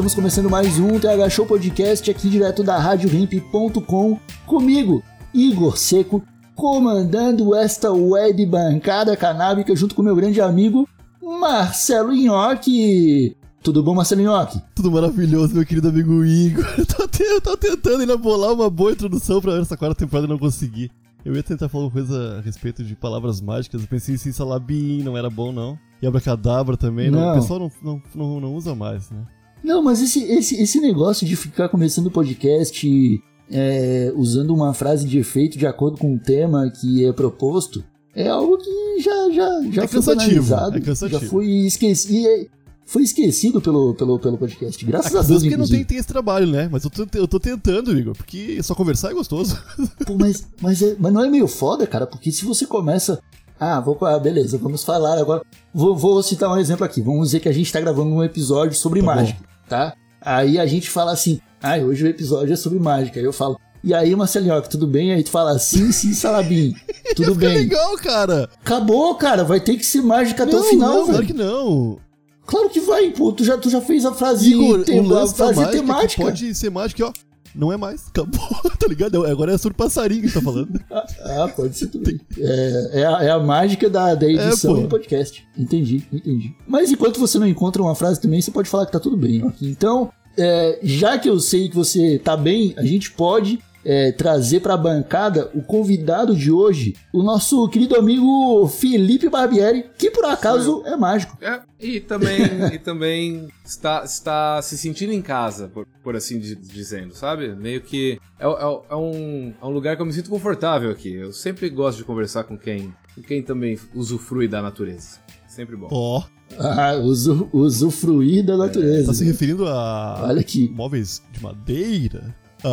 [0.00, 5.02] Estamos começando mais um TH Show Podcast aqui direto da RadioRimp.com comigo,
[5.34, 6.22] Igor Seco,
[6.54, 10.88] comandando esta web bancada canábica junto com meu grande amigo
[11.22, 13.36] Marcelo Nhoque.
[13.62, 14.58] Tudo bom, Marcelo Nhoque?
[14.74, 16.64] Tudo maravilhoso, meu querido amigo Igor.
[16.78, 20.26] Eu tô, te- eu tô tentando ainda bolar uma boa introdução pra essa quarta temporada
[20.26, 20.90] e não consegui.
[21.22, 23.82] Eu ia tentar falar uma coisa a respeito de palavras mágicas.
[23.82, 25.78] Eu pensei em Salabim, não era bom não.
[26.00, 27.20] E Abracadabra também, não.
[27.20, 27.32] Não.
[27.32, 29.18] o pessoal não, não, não, não usa mais, né?
[29.62, 35.06] Não, mas esse, esse, esse negócio de ficar começando o podcast é, usando uma frase
[35.06, 39.62] de efeito de acordo com o tema que é proposto é algo que já, já,
[39.70, 41.20] já É foi cansativo, é cansativo.
[41.20, 42.48] já foi esquecido,
[42.84, 44.84] foi esquecido pelo, pelo, pelo podcast.
[44.84, 45.84] Graças a Às Deus, porque não tem, inclusive.
[45.84, 46.68] tem esse trabalho, né?
[46.72, 49.56] Mas eu tô, eu tô tentando, Igor, porque só conversar é gostoso.
[50.04, 52.04] Pô, mas, mas, é- mas não é meio foda, cara?
[52.06, 53.20] Porque se você começa.
[53.60, 55.42] Ah, vou, ah, beleza, vamos falar agora.
[55.72, 57.02] Vou, vou citar um exemplo aqui.
[57.02, 59.14] Vamos dizer que a gente tá gravando um episódio sobre Tá bom.
[59.14, 59.94] mágica, tá?
[60.20, 63.20] Aí a gente fala assim, ah, hoje o episódio é sobre mágica.
[63.20, 65.12] Aí eu falo, e aí, Marcelinho, tudo bem?
[65.12, 66.74] Aí tu fala, sim, sim, Salabim,
[67.16, 67.48] tudo bem.
[67.58, 68.48] legal, cara.
[68.64, 71.26] Acabou, cara, vai ter que ser mágica até não, o final, não, claro velho.
[71.26, 71.98] que não.
[72.46, 73.30] Claro que vai, pô.
[73.32, 76.22] Tu já, tu já fez a frase, Igor, tem- a frase mágica é temática.
[76.22, 77.12] pode ser mágica, ó.
[77.54, 78.40] Não é mais, acabou,
[78.78, 79.24] tá ligado?
[79.26, 80.80] Agora é sobre passarinho que tá falando.
[81.22, 82.20] Ah, pode ser também.
[82.38, 85.46] É, é, a, é a mágica da, da edição É, do podcast.
[85.56, 86.54] Entendi, entendi.
[86.66, 89.44] Mas enquanto você não encontra uma frase também, você pode falar que tá tudo bem.
[89.44, 89.68] ok?
[89.68, 94.60] Então, é, já que eu sei que você tá bem, a gente pode é, trazer
[94.60, 100.82] pra bancada o convidado de hoje, o nosso querido amigo Felipe Barbieri, que por acaso
[100.86, 101.36] é mágico.
[101.40, 102.38] É, e também,
[102.72, 107.54] e também está, está se sentindo em casa, por, por assim di- dizendo, sabe?
[107.54, 111.12] Meio que é, é- é um, é um lugar que eu me sinto confortável aqui.
[111.14, 115.18] Eu sempre gosto de conversar com quem, com quem também usufrui da natureza.
[115.48, 115.88] Sempre bom.
[115.90, 116.22] Ó,
[116.58, 119.06] Ah, usu, usufruir da natureza.
[119.06, 120.68] tá se referindo a Olha aqui.
[120.68, 122.34] móveis de madeira?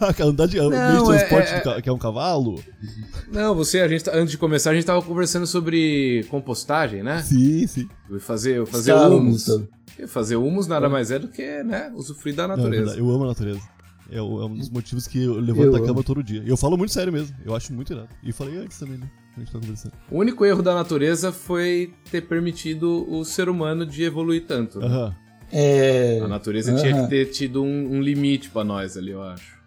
[0.00, 1.98] A a andar de, a meio de Não, é- transporte é- ca- que é um
[1.98, 2.62] cavalo?
[3.32, 7.22] Não, você, a gente, tá- antes de começar, a gente tava conversando sobre compostagem, né?
[7.22, 7.88] Sim, sim.
[8.20, 9.46] Fazer, fazer humus.
[10.08, 12.84] Fazer humus nada mais é do que, né, usufruir da Não, é natureza.
[12.84, 13.60] verdade, eu amo a natureza.
[14.10, 15.86] É, é um dos motivos que eu levanto Eu da amo.
[15.86, 16.42] cama todo dia.
[16.44, 17.34] E eu falo muito sério mesmo.
[17.46, 18.08] Eu acho muito irado.
[18.22, 19.08] E falei antes também, né?
[19.34, 19.92] A gente tá conversando.
[20.10, 24.78] O único erro da natureza foi ter permitido o ser humano de evoluir tanto.
[24.80, 24.86] né?
[24.86, 25.16] Aham.
[25.52, 26.18] É.
[26.22, 29.60] A natureza tinha que ter tido um, um limite pra nós ali, eu acho.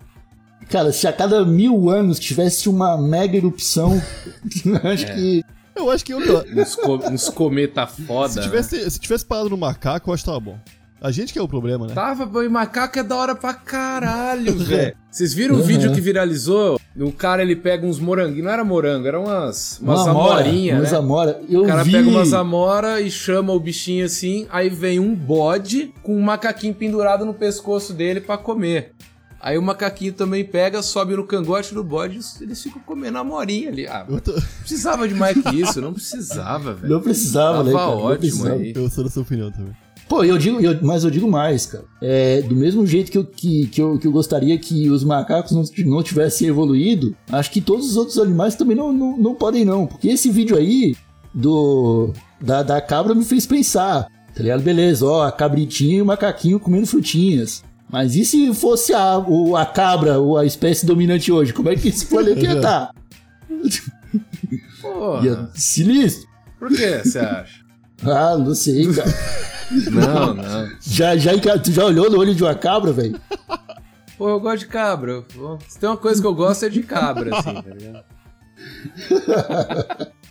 [0.69, 4.01] Cara, se a cada mil anos tivesse uma mega erupção,
[4.83, 5.13] acho É.
[5.15, 5.43] que.
[5.75, 6.19] Eu acho que eu.
[6.19, 8.29] Uns, co uns cometa foda.
[8.29, 8.43] se, né?
[8.45, 10.57] tivesse, se tivesse parado no macaco, eu acho que tava bom.
[11.01, 11.93] A gente que é o problema, né?
[11.93, 14.95] Tava, boi, macaco é da hora pra caralho, velho.
[15.11, 15.63] Vocês viram o Uhum.
[15.65, 16.79] vídeo que viralizou?
[16.97, 20.79] O cara ele pega uns moranguinhos, não era morango, eram umas, umas Uma amora, amorinhas,
[20.79, 20.97] umas né?
[20.97, 21.41] amora.
[21.49, 21.91] Eu O cara vi.
[21.91, 26.73] pega umas amora e chama o bichinho assim, aí vem um bode com um macaquinho
[26.73, 28.93] pendurado no pescoço dele pra comer.
[29.41, 33.21] Aí o macaquinho também pega, sobe no cangote do bode e eles ficam comendo a
[33.21, 33.85] amorinha ali.
[33.85, 36.93] Ah, tô- não precisava de mais que isso, não precisava, velho.
[36.93, 37.73] Não precisava, Tava né?
[37.73, 37.85] Cara?
[37.91, 38.55] Não ótimo precisava.
[38.55, 38.73] aí.
[38.75, 39.73] eu sou da sua opinião também.
[40.07, 41.83] Pô, eu digo, eu- mas eu digo mais, cara.
[42.01, 45.51] É, do mesmo jeito que eu, que, que, eu, que eu gostaria que os macacos
[45.51, 49.65] não, não tivessem evoluído, acho que todos os outros animais também não, não, não podem,
[49.65, 49.87] não.
[49.87, 50.95] Porque esse vídeo aí
[51.33, 54.07] do da, da cabra me fez pensar.
[54.35, 54.61] Tá ligado?
[54.61, 57.63] Beleza, ó, a cabritinha e o macaquinho comendo frutinhas.
[57.89, 61.53] Mas e se fosse a, o, a cabra, ou a espécie dominante hoje?
[61.53, 62.91] Como é que esse planeta ia estar?
[64.81, 66.27] Porra, Ia sinistro.
[66.59, 67.63] por que você acha?
[68.03, 69.09] Ah, não sei, cara.
[69.91, 70.71] Não, não.
[70.79, 73.19] já, já, tu já olhou no olho de uma cabra, velho?
[74.15, 75.23] Pô, eu gosto de cabra.
[75.67, 78.03] Se tem uma coisa que eu gosto é de cabra, assim, tá ligado?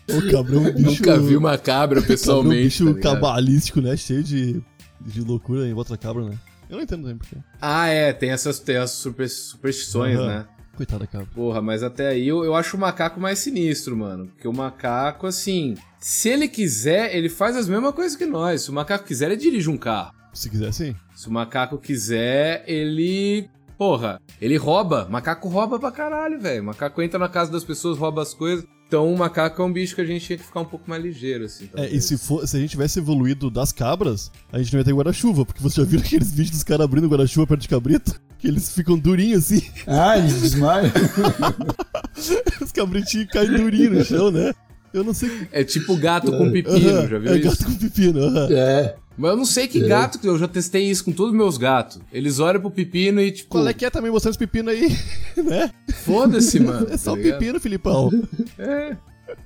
[0.08, 0.90] O cabrão é um bicho.
[1.02, 2.62] Nunca vi uma cabra cabrão é um pessoalmente.
[2.84, 3.96] bicho tá cabalístico, né?
[3.96, 4.62] Cheio de,
[5.00, 6.38] de loucura em outra cabra, né?
[6.70, 7.36] Eu não entendo também porque.
[7.60, 10.26] Ah, é, tem essas, tem essas super- superstições, Aham.
[10.28, 10.44] né?
[10.76, 11.28] Coitada da cabra.
[11.34, 14.26] Porra, mas até aí eu, eu acho o macaco mais sinistro, mano.
[14.26, 18.62] Porque o macaco, assim, se ele quiser, ele faz as mesmas coisas que nós.
[18.62, 20.12] Se o macaco quiser, ele dirige um carro.
[20.32, 20.94] Se quiser, sim.
[21.14, 25.08] Se o macaco quiser, ele Porra, ele rouba.
[25.10, 26.64] Macaco rouba pra caralho, velho.
[26.64, 28.64] Macaco entra na casa das pessoas, rouba as coisas.
[28.86, 31.02] Então o macaco é um bicho que a gente tinha que ficar um pouco mais
[31.02, 31.64] ligeiro, assim.
[31.64, 31.92] É, talvez.
[31.92, 34.92] e se, for, se a gente tivesse evoluído das cabras, a gente não ia ter
[34.92, 38.20] guarda-chuva, porque você já viu aqueles vídeos dos caras abrindo guarda-chuva perto de cabrito?
[38.44, 40.92] Que eles ficam durinhos assim, Ah, eles desmaiam.
[42.60, 44.52] os cabritinhos caem durinhos no chão, né?
[44.92, 45.48] Eu não sei.
[45.50, 47.48] É tipo gato com pepino, Aham, já viu é isso?
[47.48, 48.20] gato com pepino.
[48.52, 48.96] é.
[49.16, 51.56] Mas eu não sei que gato, que eu já testei isso com todos os meus
[51.56, 52.00] gatos.
[52.12, 54.88] Eles olham pro pepino e tipo, Qual é que é também mostrando os pepinos aí,
[55.42, 55.70] né?
[56.04, 56.86] foda-se, mano.
[56.90, 57.38] É só tá o ligado?
[57.38, 58.10] pepino, Filipão.
[58.58, 58.94] É.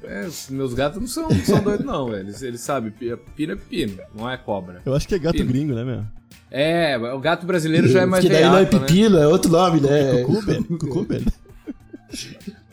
[0.02, 2.20] É, os meus gatos não são, não são doidos, não, velho.
[2.26, 4.82] Eles, eles sabem, pi- pepino é pepino, não é cobra.
[4.84, 5.52] Eu acho que é gato Pepino.
[5.52, 6.04] gringo, né, meu?
[6.50, 8.80] É, o gato brasileiro já é mais que daí não é veiaco, né?
[8.80, 10.22] pepino, é outro nome, né?
[10.22, 10.64] Cucu, velho.
[10.64, 11.26] Cucu, velho.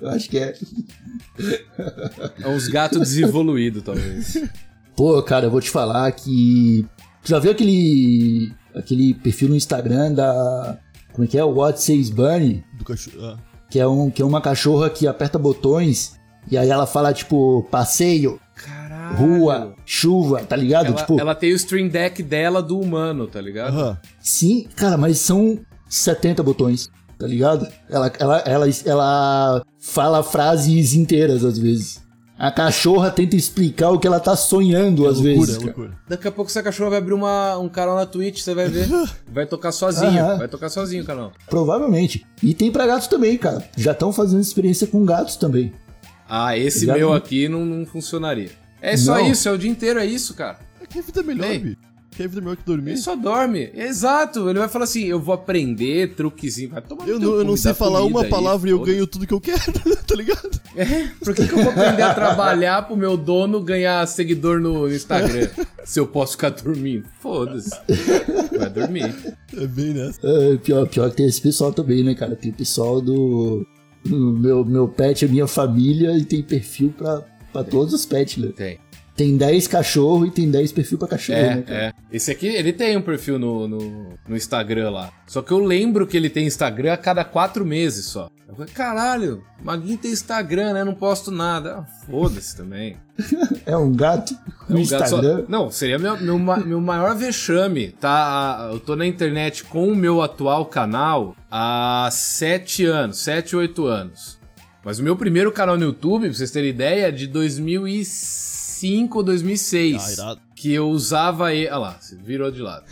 [0.02, 0.56] Eu acho que é.
[2.40, 4.42] É uns gatos desenvoluídos, talvez.
[4.96, 6.86] Pô, cara, eu vou te falar que.
[7.22, 8.54] Tu já viu aquele.
[8.74, 10.78] aquele perfil no Instagram da.
[11.12, 11.44] Como é que é?
[11.44, 12.64] O What Says Bunny?
[12.78, 13.18] Do cachorro.
[13.22, 13.38] Ah.
[13.70, 16.18] Que é, um, que é uma cachorra que aperta botões
[16.50, 18.40] e aí ela fala, tipo, passeio,
[19.10, 19.18] Caralho.
[19.38, 20.88] rua, chuva, tá ligado?
[20.88, 23.74] Ela, tipo, ela tem o stream deck dela do humano, tá ligado?
[23.78, 23.98] Aham.
[24.20, 25.60] sim, cara, mas são
[25.90, 27.68] 70 botões, tá ligado?
[27.90, 32.04] Ela, ela, ela, ela fala frases inteiras às vezes.
[32.38, 35.56] A cachorra tenta explicar o que ela tá sonhando É às loucura, vezes.
[35.58, 35.98] é loucura.
[36.06, 38.90] Daqui a pouco essa cachorra vai abrir uma, um canal na Twitch, você vai ver.
[39.32, 40.38] Vai tocar sozinho, Aham.
[40.40, 41.32] vai tocar sozinho o canal.
[41.50, 42.26] Provavelmente.
[42.44, 43.64] E tem pra gatos também, cara.
[43.78, 45.72] Já estão fazendo experiência com gatos também.
[46.28, 47.18] Ah, esse Já meu vi.
[47.18, 48.50] aqui não, não funcionaria.
[48.86, 49.32] É só Não.
[49.32, 50.60] isso, é o dia inteiro, é isso, cara.
[50.80, 51.58] É que a vida é melhor, Ei.
[51.58, 51.78] bicho.
[52.12, 52.92] Que a vida é melhor que dormir.
[52.92, 53.72] Ele só dorme.
[53.74, 54.48] Exato.
[54.48, 56.70] Ele vai falar assim: eu vou aprender truquezinho.
[56.70, 59.08] Vai tomar no Eu não, eu não sei falar uma aí, palavra e eu ganho
[59.08, 59.60] tudo que eu quero,
[60.08, 60.62] tá ligado?
[60.76, 64.90] É, por que, que eu vou aprender a trabalhar pro meu dono ganhar seguidor no
[64.90, 65.50] Instagram?
[65.84, 67.06] se eu posso ficar dormindo?
[67.20, 67.72] Foda-se.
[68.58, 69.14] Vai dormir.
[69.58, 70.20] É bem nessa.
[70.24, 72.36] É, pior, pior que tem esse pessoal também, né, cara?
[72.36, 73.66] Tem o pessoal do.
[74.06, 77.26] do meu, meu pet é minha família e tem perfil pra,
[77.62, 78.52] pra todos os pets, né?
[78.56, 78.80] Tem.
[79.16, 81.80] Tem 10 cachorros e tem 10 perfil pra cachorro, né, É, cara?
[81.86, 81.94] é.
[82.12, 85.10] Esse aqui, ele tem um perfil no, no, no Instagram lá.
[85.26, 88.30] Só que eu lembro que ele tem Instagram a cada quatro meses só.
[88.46, 90.84] Eu falei, caralho, Maguinho tem Instagram, né?
[90.84, 91.78] Não posto nada.
[91.78, 92.98] Ah, Foda-se também.
[93.66, 94.36] É um gato
[94.70, 95.46] É no um gato só- Instagram.
[95.48, 98.70] Não, seria meu, meu, meu maior vexame, tá?
[98.72, 104.38] Eu tô na internet com o meu atual canal há sete anos, sete, oito anos.
[104.86, 109.24] Mas o meu primeiro canal no YouTube, pra vocês terem ideia, é de 2005 ou
[109.24, 109.96] 2006.
[110.08, 110.42] Ah, irado.
[110.56, 111.68] que eu usava ele...
[111.68, 112.86] Olha lá, você virou de lado.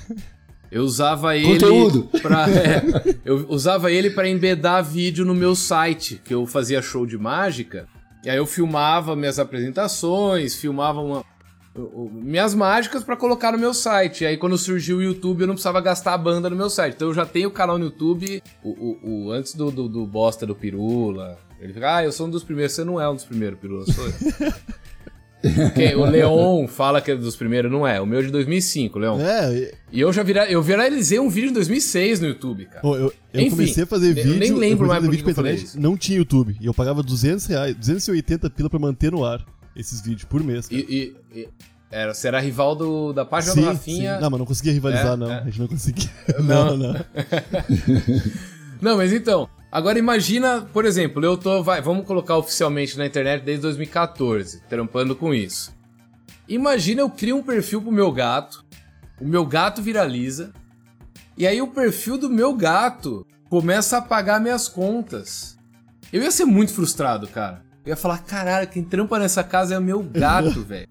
[0.71, 2.09] Eu usava ele Conteúdo.
[2.21, 2.83] pra, é,
[3.23, 7.87] eu usava ele para embedar vídeo no meu site, que eu fazia show de mágica.
[8.25, 11.23] E aí eu filmava minhas apresentações, filmava uma,
[12.11, 14.23] minhas mágicas pra colocar no meu site.
[14.23, 16.95] E aí quando surgiu o YouTube eu não precisava gastar a banda no meu site.
[16.95, 20.07] Então eu já tenho o canal no YouTube, o, o- o- antes do, do, do
[20.07, 21.37] bosta do Pirula.
[21.63, 22.73] Ele fica, ah, eu sou um dos primeiros.
[22.73, 24.13] Você não é um dos primeiros, Pirula, sou eu.
[25.99, 27.99] O Leon fala que é dos primeiros, não é.
[27.99, 29.19] O meu é de 2005, Leon.
[29.19, 32.79] É, e- eu já vira, eu viralizei um vídeo em 2006 no YouTube, cara.
[32.79, 34.35] Pô, eu, eu Enfim, comecei a fazer eu vídeo.
[34.37, 35.77] nem lembro a mais vídeo que eu pra internet, isso.
[35.81, 36.55] Não tinha YouTube.
[36.61, 39.45] E eu pagava 200 reais, 280 pila pra manter no ar
[39.75, 40.69] esses vídeos por mês.
[40.71, 41.49] E, e- e-
[41.91, 44.15] era, você era rival do, da página sim, do Rafinha.
[44.15, 44.21] sim.
[44.21, 45.29] Não, mas não conseguia rivalizar, É, não.
[45.29, 45.39] é.
[45.39, 46.09] A gente não conseguia.
[46.39, 46.77] Não.
[46.77, 47.05] não, não.
[48.81, 53.43] Não, mas então, agora imagina, por exemplo, eu tô, vai, vamos colocar oficialmente na internet
[53.43, 55.73] desde 2014, trampando com isso.
[56.47, 58.63] Imagina eu crio um perfil pro meu gato,
[59.19, 60.53] o meu gato viraliza,
[61.37, 65.57] e aí o perfil do meu gato começa a pagar minhas contas.
[66.11, 67.63] Eu ia ser muito frustrado, cara.
[67.85, 70.87] Eu ia falar, caralho, quem trampa nessa casa é o meu gato, velho.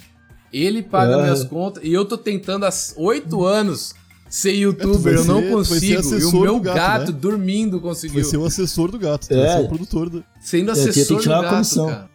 [0.52, 1.22] Ele paga É.
[1.22, 3.94] minhas contas e eu tô tentando há oito anos
[4.34, 6.14] ser youtuber, vai eu não ser- vai consigo.
[6.18, 7.18] E o meu gato, gato, né?
[7.20, 8.24] dormindo Vai conseguiu.
[8.24, 9.28] ser o assessor do gato.
[9.28, 9.36] tu É.
[9.46, 10.24] Vai ser o produtor do.
[10.40, 11.86] Sendo É, tinha assessor que tirar do uma gato, comissão.
[11.88, 12.10] cara.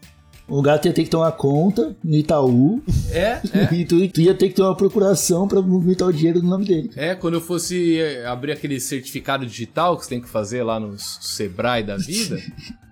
[0.49, 2.81] O gato ia ter que ter uma conta no Itaú
[3.11, 3.67] É, é.
[3.75, 6.65] e tu, tu ia ter que ter uma procuração pra movimentar o dinheiro no nome
[6.65, 6.89] dele.
[6.95, 10.79] É, quando eu fosse eh, abrir aquele certificado digital que você tem que fazer lá
[10.79, 12.41] no Sebrae da vida,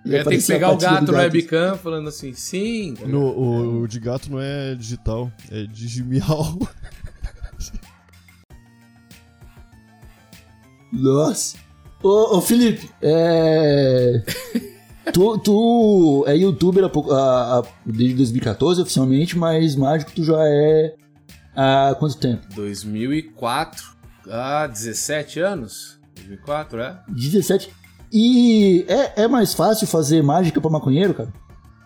[0.04, 2.92] eu ia ter que pegar o gato no webcam falando assim, sim.
[3.06, 6.58] No, o, o de gato não é digital, é digimial.
[10.92, 11.56] Nossa.
[12.02, 14.22] Ô, ô Felipe, é.
[15.12, 20.36] tu, tu é youtuber há pouco, há- há- desde 2014 oficialmente, mas mágico tu já
[20.38, 20.94] é
[21.56, 22.46] há quanto tempo?
[22.54, 23.82] 2004,
[24.30, 25.98] ah, 17 anos?
[26.16, 26.98] 2004, é?
[27.08, 27.70] 17.
[28.12, 31.32] E é, é mais fácil fazer mágica pra maconheiro, cara?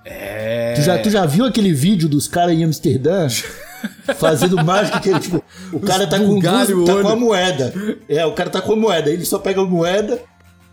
[0.05, 0.75] É.
[0.75, 3.27] Tu já, tu já viu aquele vídeo dos caras em Amsterdã
[4.17, 7.73] fazendo mágica que tipo, o cara tá com, duas, tá com a moeda.
[8.09, 10.21] É, o cara tá com a moeda, ele só pega a moeda,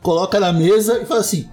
[0.01, 1.49] coloca na mesa e fala assim: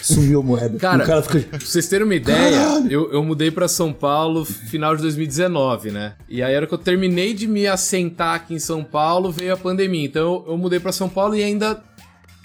[0.00, 0.78] sumiu a moeda.
[0.78, 1.40] Cara, cara fica.
[1.40, 6.14] Pra vocês terem uma ideia, eu, eu mudei pra São Paulo final de 2019, né?
[6.28, 9.56] E aí, era que eu terminei de me assentar aqui em São Paulo, veio a
[9.56, 10.06] pandemia.
[10.06, 11.82] Então, eu, eu mudei pra São Paulo e ainda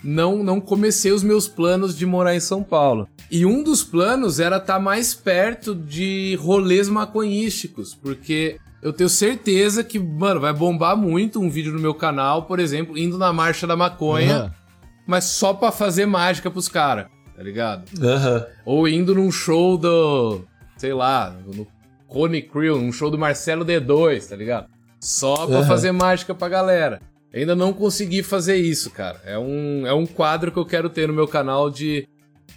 [0.03, 3.07] não, não comecei os meus planos de morar em São Paulo.
[3.29, 9.84] E um dos planos era estar mais perto de rolês maconhísticos, porque eu tenho certeza
[9.84, 13.67] que, mano, vai bombar muito um vídeo no meu canal, por exemplo, indo na Marcha
[13.67, 14.51] da Maconha, Aham.
[15.05, 17.84] mas só pra fazer mágica pros caras, tá ligado?
[18.01, 18.46] Aham.
[18.65, 20.41] Ou indo num show do.
[20.77, 21.67] Sei lá, no
[22.07, 24.67] Cone Crew, num show do Marcelo D2, tá ligado?
[25.01, 25.67] Só pra Aham.
[25.67, 27.01] fazer mágica pra galera.
[27.34, 29.19] Ainda não consegui fazer isso, cara.
[29.25, 32.07] É um, é um quadro que eu quero ter no meu canal de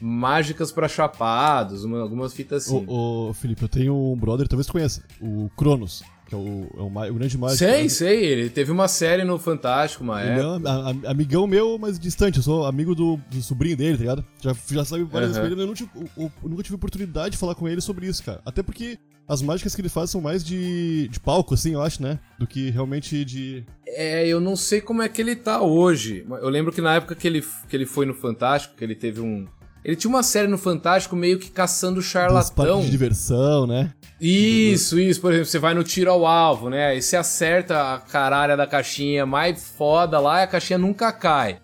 [0.01, 2.85] mágicas pra chapados, uma- algumas fitas assim.
[2.87, 6.67] Ô, ô, Felipe, eu tenho um brother, talvez tu conheça, o Cronos, que é o,
[6.77, 7.59] é o, o grande mágico.
[7.59, 7.89] sei, né?
[7.89, 10.71] sei, ele teve uma série no Fantástico, uma Ele é época.
[10.71, 12.37] um a- amigão meu, mas distante.
[12.39, 14.25] Eu sou amigo do, do sobrinho dele, tá ligado?
[14.41, 15.49] Já, já sabe várias Aham.
[15.49, 18.41] vezes eu, tive- eu- eu nunca tive oportunidade de falar com ele sobre isso, cara.
[18.47, 18.97] Até porque
[19.29, 22.19] as mágicas que ele faz são mais de, de palco, assim, eu acho, né?
[22.39, 23.65] Do que realmente de.
[23.87, 26.25] É, eu não sei como é que ele tá hoje.
[26.29, 29.21] Eu lembro que na época que ele, que ele foi no Fantástico, que ele teve
[29.21, 29.47] um.
[29.85, 32.81] Ele tinha uma série no Fantástico meio que caçando charlatão.
[32.83, 33.93] de diversão, né?
[34.21, 35.21] Isso, isso.
[35.21, 36.89] Por exemplo, você vai no tiro ao alvo, né?
[36.89, 41.59] Aí você acerta a caralha da caixinha mais foda lá e a caixinha nunca cai.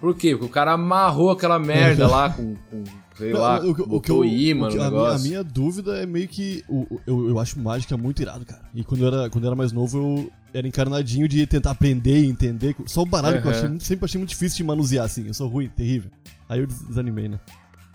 [0.00, 0.30] Por quê?
[0.30, 2.84] Porque o cara amarrou aquela merda lá com, com
[3.18, 5.18] sei Não, lá, o que- o que eu- imã o que- no a, minha, a
[5.18, 6.64] minha dúvida é meio que.
[6.66, 8.62] o- o- eu, eu acho mágica muito irado, cara.
[8.74, 12.20] E quando eu, era, quando eu era mais novo, eu era encarnadinho de tentar aprender
[12.22, 12.74] e entender.
[12.86, 15.26] Só o baralho que eu achei, sempre achei muito difícil de manusear, assim.
[15.26, 16.10] Eu sou ruim, terrível.
[16.48, 17.38] Aí eu des- desanimei, né?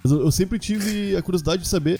[0.04, 2.00] Mas eu, eu sempre tive a curiosidade de saber.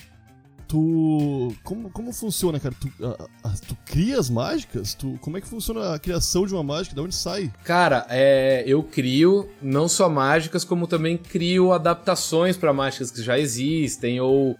[0.68, 1.54] Tu.
[1.62, 2.74] Como, como funciona, cara?
[2.80, 4.94] Tu, a- a- tu cria as mágicas?
[4.94, 6.94] Tu, como é que funciona a criação de uma mágica?
[6.94, 7.52] De onde sai?
[7.64, 13.38] Cara, é, eu crio não só mágicas, como também crio adaptações para mágicas que já
[13.38, 14.56] existem, ou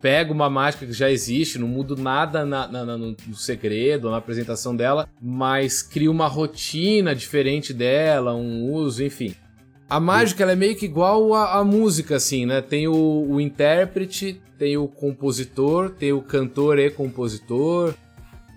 [0.00, 4.16] pego uma mágica que já existe, não mudo nada na- na- no, no segredo, na
[4.16, 9.34] apresentação dela, mas crio uma rotina diferente dela, um uso, enfim.
[9.88, 12.62] A mágica ela é meio que igual a, a música, assim, né?
[12.62, 17.92] Tem o, o intérprete, tem o compositor, tem o cantor e compositor,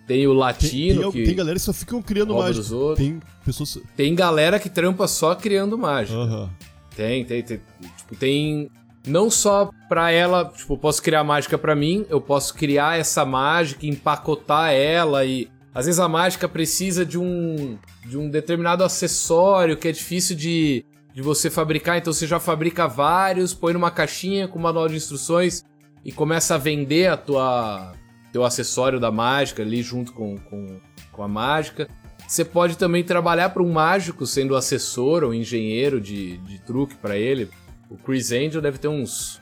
[0.08, 2.66] tem o Tem, latino, tem, que tem galera que só ficam criando mágica.
[2.96, 3.80] Tem pessoas.
[3.96, 6.18] Tem galera que trampa só criando mágica.
[6.18, 6.50] Aham.
[6.96, 7.60] Tem, tem, tem.
[7.98, 8.70] Tipo, tem.
[9.06, 13.86] Não só pra ela, tipo, posso criar mágica pra mim, eu posso criar essa mágica,
[13.86, 15.50] empacotar ela e.
[15.76, 17.78] Às vezes a mágica precisa de um.
[18.06, 22.88] de um determinado acessório que é difícil de, de você fabricar, então você já fabrica
[22.88, 25.64] vários, põe numa caixinha com manual de instruções
[26.06, 27.94] e começa a vender a tua.
[28.32, 30.80] teu acessório da mágica ali junto com, com,
[31.12, 31.90] com a mágica.
[32.26, 37.18] Você pode também trabalhar para um mágico, sendo assessor ou engenheiro de, de truque para
[37.18, 37.50] ele.
[37.94, 39.40] O Chris Angel deve ter uns.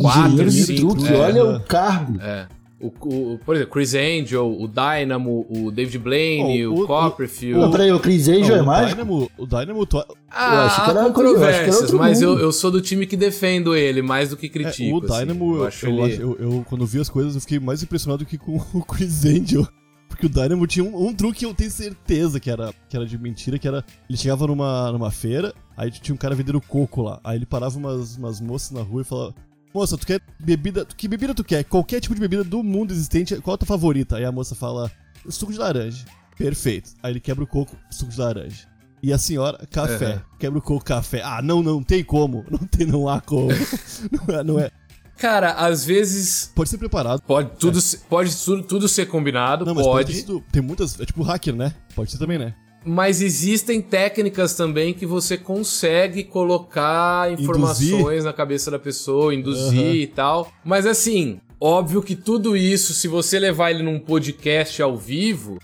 [0.00, 1.16] Quatro, Engenheiro de cinco, truque, é.
[1.16, 2.20] olha o cargo.
[2.20, 2.46] É.
[2.80, 7.58] O, o- por exemplo, Chris Angel, o Dynamo, o David Blaine, Oh, o, o- Copperfield.
[7.58, 8.90] Não, peraí, o Chris Angel é Não, o mágico?
[9.02, 12.80] Dynamo, o Dynamo, tu- Ah, Eu acho que era controvérsias, mas eu, eu sou do
[12.80, 14.96] time que defendo ele mais do que É, critico.
[14.98, 15.58] o Dynamo, assim.
[15.60, 16.22] eu, acho eu, ele...
[16.22, 19.66] eu- eu- quando vi as coisas, eu fiquei mais impressionado que com o Chris Angel.
[20.08, 23.04] Porque o Dynamo tinha um, um truque que eu tenho certeza que era, que era
[23.06, 23.84] de mentira, que era...
[24.08, 27.20] Ele chegava numa, numa feira, aí tinha um cara vendendo coco lá.
[27.24, 29.34] Aí ele parava umas, umas moças na rua e falava...
[29.72, 30.84] Moça, tu quer bebida...
[30.84, 31.62] Que bebida tu quer?
[31.64, 34.16] Qualquer tipo de bebida do mundo existente, qual a tua favorita?
[34.16, 34.90] Aí a moça fala...
[35.28, 36.04] Suco de laranja.
[36.36, 36.90] Perfeito.
[37.02, 38.66] Aí ele quebra o coco, suco de laranja.
[39.02, 40.14] E a senhora, café.
[40.14, 40.20] Uhum.
[40.38, 41.22] Quebra o coco, café.
[41.22, 42.44] Ah, não, não tem como.
[42.50, 43.48] Não tem, não há como.
[44.26, 44.70] não, é, não é.
[45.18, 47.20] Cara, às vezes Pode ser preparado.
[47.22, 50.24] pode tudo, se- pode tudo, tudo ser combinado, Não, pode.
[50.52, 50.98] tem muitas.
[51.00, 51.74] É tipo hacker, né?
[51.94, 52.54] Pode ser também, né?
[52.90, 58.22] Mas existem técnicas também que você consegue colocar informações Induzir.
[58.24, 59.92] na cabeça da pessoa, induzir Aham.
[59.94, 60.50] e tal.
[60.64, 65.58] Mas assim, óbvio que tudo isso, se você levar ele num podcast ao vivo,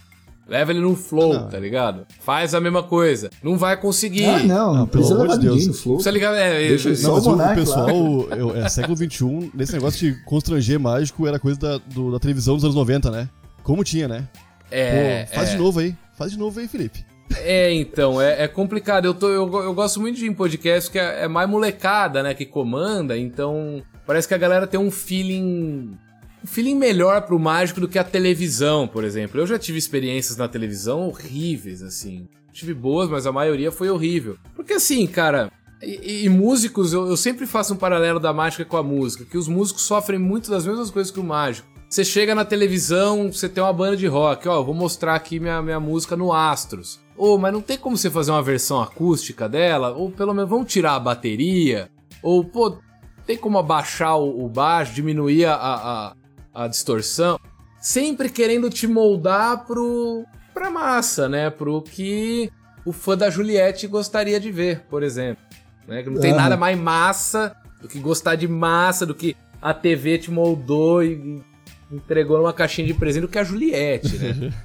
[0.47, 1.49] leva ele no flow, Não.
[1.49, 2.07] tá ligado?
[2.21, 3.31] Faz a mesma coisa.
[3.43, 4.27] Não vai conseguir.
[4.27, 5.77] Ah, não, não pelo precisa amor levar de ninguém Deus.
[5.77, 5.95] no flow.
[5.97, 6.35] Precisa ligar.
[6.37, 8.37] É, Deixa é, Não, Só mas o o, o Monark pessoal, lá.
[8.37, 12.55] eu- é século XXI, nesse negócio de constranger mágico era coisa da, do- da televisão
[12.57, 13.31] dos anos 90, né?
[13.63, 14.29] Como tinha, né?
[14.71, 15.53] é, Pô, faz é.
[15.53, 15.95] de novo aí.
[16.19, 17.05] Faz de novo aí, Felipe.
[17.39, 19.07] É, então, é, é complicado.
[19.07, 22.35] Eu, tô, eu, eu gosto muito de em podcast que é, é mais molecada, né?
[22.35, 25.97] Que comanda, então parece que a galera tem um feeling.
[26.43, 29.41] Um feeling melhor pro mágico do que a televisão, por exemplo.
[29.41, 32.29] Eu já tive experiências na televisão horríveis, assim.
[32.53, 34.37] Tive boas, mas a maioria foi horrível.
[34.55, 35.51] Porque assim, cara.
[35.83, 39.37] E, e músicos, eu, eu sempre faço um paralelo da mágica com a música, que
[39.37, 41.69] os músicos sofrem muito das mesmas coisas que o mágico.
[41.89, 45.61] Você chega na televisão, você tem uma banda de rock, ó, vou mostrar aqui minha,
[45.63, 47.04] minha música no Astros.
[47.17, 49.93] Ô, mas não tem como você fazer uma versão acústica dela?
[49.93, 51.89] Ou pelo menos vamos tirar a bateria?
[52.23, 52.79] Ou, pô,
[53.27, 56.15] tem como abaixar o, o baixo, diminuir a, a,
[56.53, 57.39] a distorção?
[57.81, 61.51] Sempre querendo te moldar pro, pra massa, né?
[61.51, 62.51] Pro que
[62.85, 65.43] o fã da Juliette gostaria de ver, por exemplo.
[65.87, 66.03] Né?
[66.03, 66.41] Que não tem Aham.
[66.41, 71.43] nada mais massa do que gostar de massa, do que a TV te moldou e,
[71.91, 74.53] e entregou numa caixinha de presente do que a Juliette, né?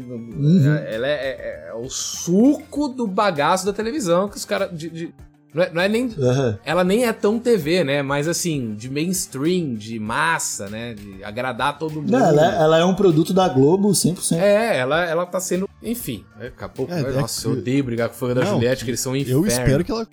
[0.00, 0.74] É, Uhum.
[0.74, 4.70] é- Ela é, é- é o suco do bagaço da televisão que os caras.
[5.54, 6.10] não, é, não é nem.
[6.18, 6.58] Aham.
[6.64, 8.02] Ela nem é tão TV, né?
[8.02, 10.94] Mas assim, de mainstream, de massa, né?
[10.94, 12.10] De agradar todo mundo.
[12.10, 14.38] Não, ela, ela é um produto da Globo 100%.
[14.40, 15.68] É, ela, ela tá sendo.
[15.82, 16.92] Enfim, daqui a pouco.
[16.92, 19.12] É, é nossa, eu odeio brigar com o fã da Não, Juliette, que eles são
[19.12, 19.40] um inferno.
[19.40, 20.06] Eu espero que ela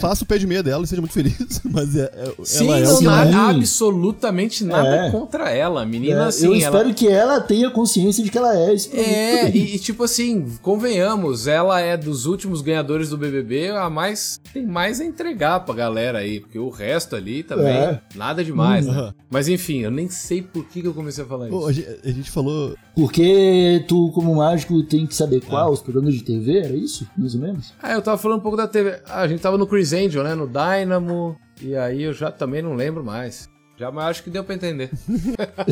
[0.00, 1.34] faça o pé de meia dela e seja muito feliz.
[1.64, 3.58] Mas é, é- Sim, ela é não nada, Sim.
[3.58, 5.10] absolutamente nada É.
[5.10, 5.82] contra ela.
[5.82, 6.62] A menina, É, assim, eu ela.
[6.62, 8.94] espero que ela tenha consciência de que ela é esse.
[8.96, 14.40] É, e, e tipo assim, convenhamos, ela é dos últimos ganhadores do BBB, a mais
[14.52, 18.00] tem mais a entregar pra galera aí, porque o resto ali também, É.
[18.14, 18.92] nada demais, né?
[18.92, 19.14] Aham.
[19.30, 21.58] Mas enfim, eu nem sei por que, que eu comecei a falar isso.
[21.58, 22.74] Pô, a, gente, a gente falou.
[22.94, 25.40] Porque tu, como mágico, tem que saber É.
[25.40, 27.06] qual os programas de TV, era isso?
[27.16, 27.72] Mais ou menos?
[27.82, 29.00] Ah, eu tava falando um pouco da TV.
[29.06, 30.34] Ah, a gente tava no Chris Angel, né?
[30.34, 31.36] No Dynamo.
[31.62, 33.48] E aí eu já também não lembro mais.
[33.76, 34.88] Já, mas acho que deu pra entender.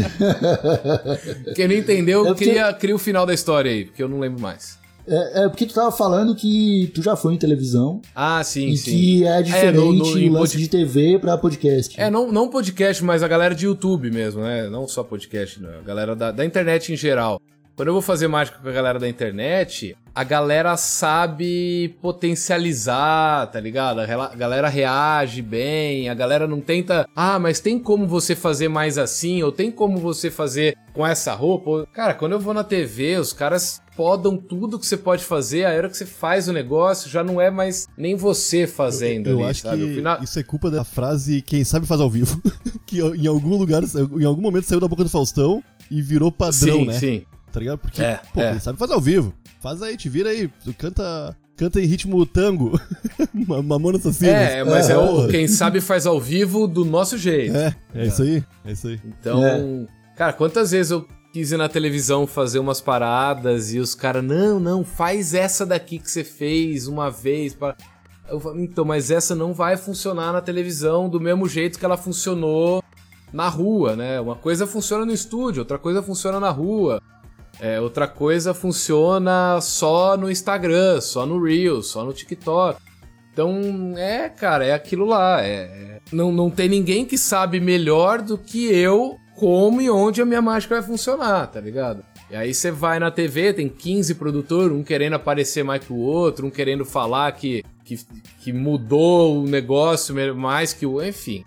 [1.54, 4.40] Quem não entendeu, É porque- cria, o final da história aí, porque eu não lembro
[4.40, 4.80] mais.
[5.06, 8.76] É, é porque tu tava falando que tu já foi em televisão Ah, sim, e
[8.76, 8.90] sim.
[8.92, 12.00] que é diferente no- no- em o lance pod- de TV pra podcast.
[12.00, 14.68] É, não, não podcast, mas a galera de YouTube mesmo, né?
[14.70, 15.70] Não só podcast, né?
[15.80, 17.40] A galera da, da internet em geral.
[17.82, 23.58] Quando eu vou fazer mágica com a galera da internet, a galera sabe potencializar, tá
[23.58, 23.98] ligado?
[23.98, 27.08] A galera reage bem, a galera não tenta.
[27.16, 29.42] Ah, mas tem como você fazer mais assim?
[29.42, 31.70] Ou tem como você fazer com essa roupa?
[31.70, 35.64] Ou- Cara, quando eu vou na TV, os caras podam tudo que você pode fazer,
[35.64, 39.40] a hora que você faz o negócio já não é mais nem você fazendo Eu
[39.40, 39.84] ali, acho sabe?
[39.84, 42.40] que final- isso é culpa da frase quem sabe faz ao vivo.
[42.86, 45.60] que em algum lugar, em algum momento saiu da boca do Faustão
[45.90, 46.92] e virou padrão, sim, né?
[46.92, 47.24] sim.
[47.52, 47.78] Tá ligado?
[47.78, 48.52] Porque, É, pô, é.
[48.52, 49.32] quem sabe faz ao vivo.
[49.60, 50.48] Faz aí, te vira aí.
[50.64, 52.80] Tu canta, canta em ritmo tango.
[53.32, 54.30] Ma- Mamona assassina.
[54.32, 57.54] É, mas é, o quem sabe faz ao vivo do nosso jeito.
[57.56, 58.42] É, é isso aí.
[58.64, 59.00] É isso aí.
[59.04, 59.86] Então, É.
[60.16, 64.58] cara, quantas vezes eu quis ir na televisão fazer umas paradas e os caras, não,
[64.60, 67.54] não, faz essa daqui que você fez uma vez.
[67.54, 67.76] Pra...
[68.28, 72.82] Eu então, mas essa não vai funcionar na televisão do mesmo jeito que ela funcionou
[73.32, 74.20] na rua, né?
[74.20, 77.00] Uma coisa funciona no estúdio, outra coisa funciona na rua.
[77.64, 82.82] É, outra coisa funciona só no Instagram, só no Reels, só no TikTok.
[83.32, 85.40] Então, é, cara, é aquilo lá.
[85.40, 90.20] É, é- não, não tem ninguém que sabe melhor do que eu como e onde
[90.20, 92.04] a minha mágica vai funcionar, tá ligado?
[92.28, 95.98] E aí você vai na TV, tem 15 produtores, um querendo aparecer mais que o
[95.98, 97.96] outro, um querendo falar que, que,
[98.40, 101.00] que mudou o negócio mais que o.
[101.00, 101.44] Enfim.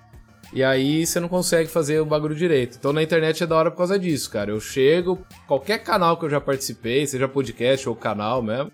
[0.56, 2.78] E aí você não consegue fazer o bagulho direito.
[2.80, 4.50] Então na internet é da hora por causa disso, cara.
[4.52, 8.72] Eu chego, qualquer canal que eu já participei, seja podcast ou canal mesmo,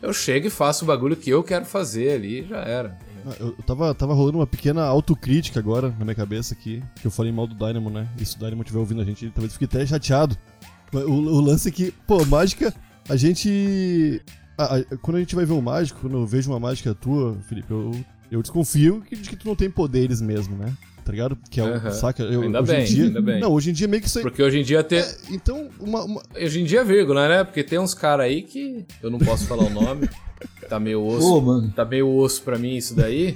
[0.00, 2.96] eu chego e faço o bagulho que eu quero fazer ali já era.
[3.26, 7.10] Ah, Eu tava, tava rolando uma pequena autocrítica agora na minha cabeça aqui, que eu
[7.10, 8.08] falei mal do Dynamo, né?
[8.16, 10.36] E se o Dynamo estiver ouvindo a gente, ele talvez fique até chateado.
[10.92, 12.72] O, o lance é que, pô, mágica,
[13.08, 14.22] a gente.
[14.56, 17.36] a- a- quando a gente vai ver um mágico, quando eu vejo uma mágica tua,
[17.48, 17.90] Felipe, eu,
[18.30, 20.72] eu desconfio de que tu não tem poderes mesmo, né?
[21.08, 21.38] Tá ligado?
[21.50, 21.74] Que é o.
[21.74, 21.90] Aham.
[21.90, 22.22] Saca?
[22.22, 23.40] Eu, Ainda hoje em bem, dia, ainda bem.
[23.40, 24.22] Não, hoje em dia meio que isso aí.
[24.22, 24.98] Porque hoje em dia tem.
[24.98, 27.44] É, então, uma, uma- Hoje em dia, vírgula, né?
[27.44, 28.84] Porque tem uns caras aí que.
[29.02, 30.06] Eu não posso falar o nome.
[30.68, 31.26] Tá meio osso.
[31.34, 31.72] Ô, mano.
[31.74, 33.34] Tá meio osso pra mim isso daí.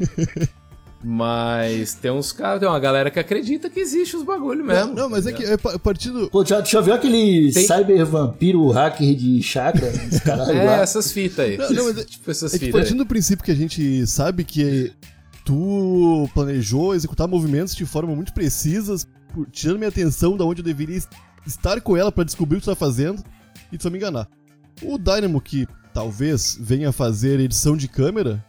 [1.04, 4.88] Mas tem uns caras, tem uma galera que acredita que existe os bagulho mesmo.
[4.88, 6.28] Não, não, mas é que é pa- a partir do.
[6.30, 9.90] Pô, já, já viu aquele Tem- cyber vampiro hacker de chakra?
[10.24, 10.76] Caralho É, lá?
[10.82, 11.56] essas fitas aí.
[11.56, 12.82] Não, não, mas é- tipo essas É que fitas aí.
[12.84, 14.92] partindo do princípio que a gente sabe que
[15.44, 19.06] tu planejou executar movimentos de forma muito precisas,
[19.50, 21.08] tirando minha atenção da onde eu deveria es-
[21.46, 23.22] estar com ela pra descobrir o que tu tá fazendo
[23.70, 24.28] e tu vai me enganar.
[24.82, 28.44] O Dynamo, que talvez venha fazer edição de câmera,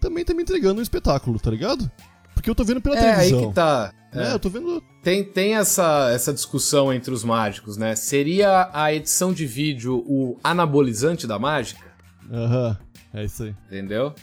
[0.00, 1.90] também tá me entregando um espetáculo, tá ligado?
[2.34, 3.48] Porque eu tô vendo pela É, aí televisão.
[3.48, 3.92] que tá.
[4.12, 4.82] É, eu tô vendo.
[5.02, 7.94] Tem, tem essa, essa discussão entre os mágicos, né?
[7.94, 11.84] Seria a edição de vídeo o anabolizante da mágica?
[12.32, 12.78] Aham,
[13.12, 13.54] é isso aí.
[13.66, 14.14] Entendeu?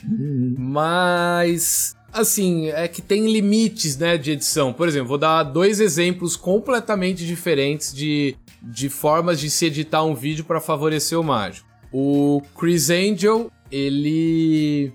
[0.58, 1.94] Mas.
[2.16, 4.72] Assim, é que tem limites, né, de edição.
[4.72, 10.14] Por exemplo, vou dar dois exemplos completamente diferentes de, de formas de se editar um
[10.14, 11.68] vídeo para favorecer o mágico.
[11.92, 14.94] O Chris Angel, ele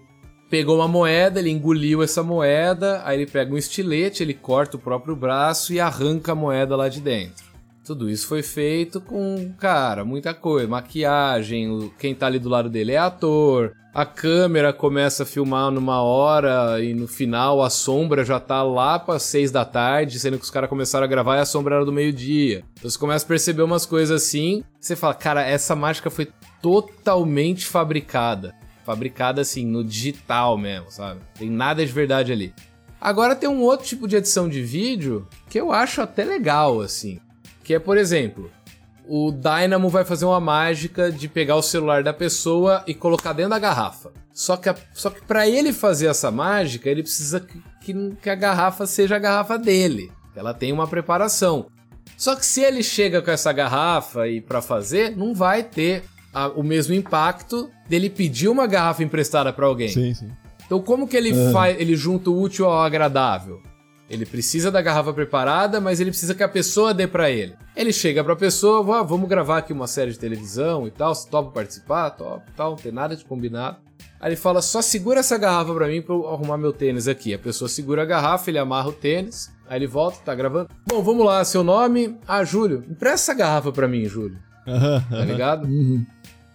[0.50, 4.80] pegou uma moeda, ele engoliu essa moeda, aí ele pega um estilete, ele corta o
[4.80, 7.46] próprio braço e arranca a moeda lá de dentro.
[7.86, 10.68] Tudo isso foi feito com, cara, muita coisa.
[10.68, 13.76] Maquiagem, quem tá ali do lado dele é ator.
[13.94, 18.98] A câmera começa a filmar numa hora e no final a sombra já tá lá
[18.98, 21.84] para seis da tarde, sendo que os caras começaram a gravar e a sombra era
[21.84, 22.64] do meio-dia.
[22.80, 24.64] Então você começa a perceber umas coisas assim.
[24.80, 26.30] Você fala, cara, essa mágica foi
[26.62, 28.56] totalmente fabricada.
[28.86, 31.20] Fabricada assim, no digital mesmo, sabe?
[31.38, 32.54] Tem nada de verdade ali.
[33.00, 37.20] Agora tem um outro tipo de edição de vídeo que eu acho até legal, assim.
[37.62, 38.50] Que é, por exemplo,
[39.08, 43.52] o Dynamo vai fazer uma mágica de pegar o celular da pessoa e colocar dentro
[43.52, 44.12] da garrafa.
[44.34, 48.30] Só que, a- só que para ele fazer essa mágica, ele precisa que, que- que
[48.30, 50.12] a garrafa seja a garrafa dele.
[50.36, 51.68] Ela tem uma preparação.
[52.18, 56.48] Só que se ele chega com essa garrafa e para fazer, não vai ter a-
[56.48, 59.90] o mesmo impacto dele pedir uma garrafa emprestada para alguém.
[59.90, 60.30] Sim, sim.
[60.66, 63.62] Então como que ele faz, ele junta o útil ao agradável?
[64.12, 67.56] Ele precisa da garrafa preparada, mas ele precisa que a pessoa dê pra ele.
[67.76, 71.30] Ele chega pra pessoa, "Ah, vamos gravar aqui uma série de televisão e tal, você
[71.30, 72.10] topa participar?
[72.12, 73.78] Top, tal, não tem nada de combinado.
[74.20, 77.34] Aí ele fala, só segura essa garrafa pra mim pra eu arrumar meu tênis aqui.
[77.34, 80.68] A pessoa segura a garrafa, ele amarra o tênis, aí ele volta, tá gravando.
[80.88, 82.18] Bom, vamos lá, seu nome?
[82.28, 82.84] Ah, Júlio.
[82.90, 84.38] Empresta essa garrafa pra mim, Júlio.
[85.10, 85.66] Tá ligado?
[85.68, 86.06] Uhum.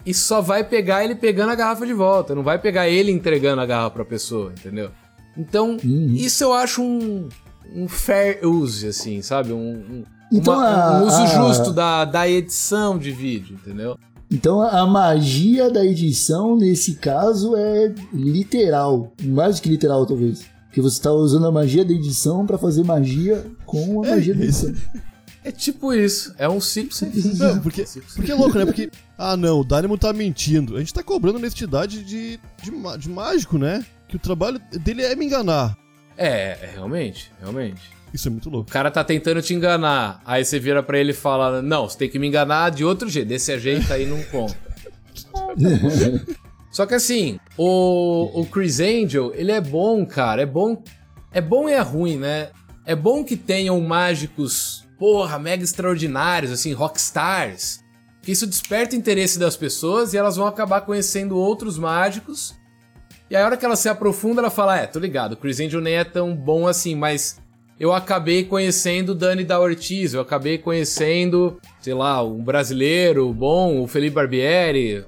[0.04, 3.60] e só vai pegar ele pegando a garrafa de volta, não vai pegar ele entregando
[3.60, 4.90] a garrafa pra pessoa, entendeu?
[5.36, 6.14] Então, Uhum.
[6.14, 7.28] isso eu acho um,
[7.74, 9.52] um fair use, assim, sabe?
[9.52, 13.98] Um, um, Então uma- a- um uso a- justo da, da edição de vídeo, entendeu?
[14.31, 19.12] Então a magia da edição, nesse caso, é literal.
[19.22, 20.44] Mais do que literal, talvez.
[20.66, 24.35] Porque você tá usando a magia da edição pra fazer magia com a É, magia
[24.35, 24.66] da isso.
[24.68, 24.90] edição.
[25.44, 27.35] É tipo isso, é um ciclo sem fim.
[27.38, 27.85] Não, porque,
[28.16, 28.66] porque é louco, né?
[28.66, 30.74] Porque, ah não, o Dynamo tá mentindo.
[30.74, 33.87] A gente tá cobrando honestidade de, de, de mágico, né?
[34.09, 35.76] Que o trabalho dele é me enganar.
[36.16, 37.81] É, é, realmente, realmente.
[38.12, 38.70] Isso é muito O louco.
[38.70, 42.09] cara tá tentando te enganar, aí você vira pra ele e fala, não, você tem
[42.09, 44.57] que me enganar de outro jeito, desse jeito aí não conta.
[46.70, 50.42] Só que assim, o, o Chris Angel, ele é bom, cara.
[50.42, 50.83] É bom.
[51.33, 52.50] É bom e é ruim, né?
[52.85, 57.81] É bom que tenham mágicos, porra, mega extraordinários, assim, rockstars.
[58.22, 62.55] Que isso desperta o interesse das pessoas e elas vão acabar conhecendo outros mágicos.
[63.30, 65.58] E aí, a hora que ela se aprofunda, ela fala: É, tô ligado, o Chris
[65.60, 67.40] Angel nem é tão bom assim, mas
[67.78, 73.82] eu acabei conhecendo o Dani da Ortiz, eu acabei conhecendo, sei lá, um brasileiro bom,
[73.82, 75.04] o Felipe Barbieri,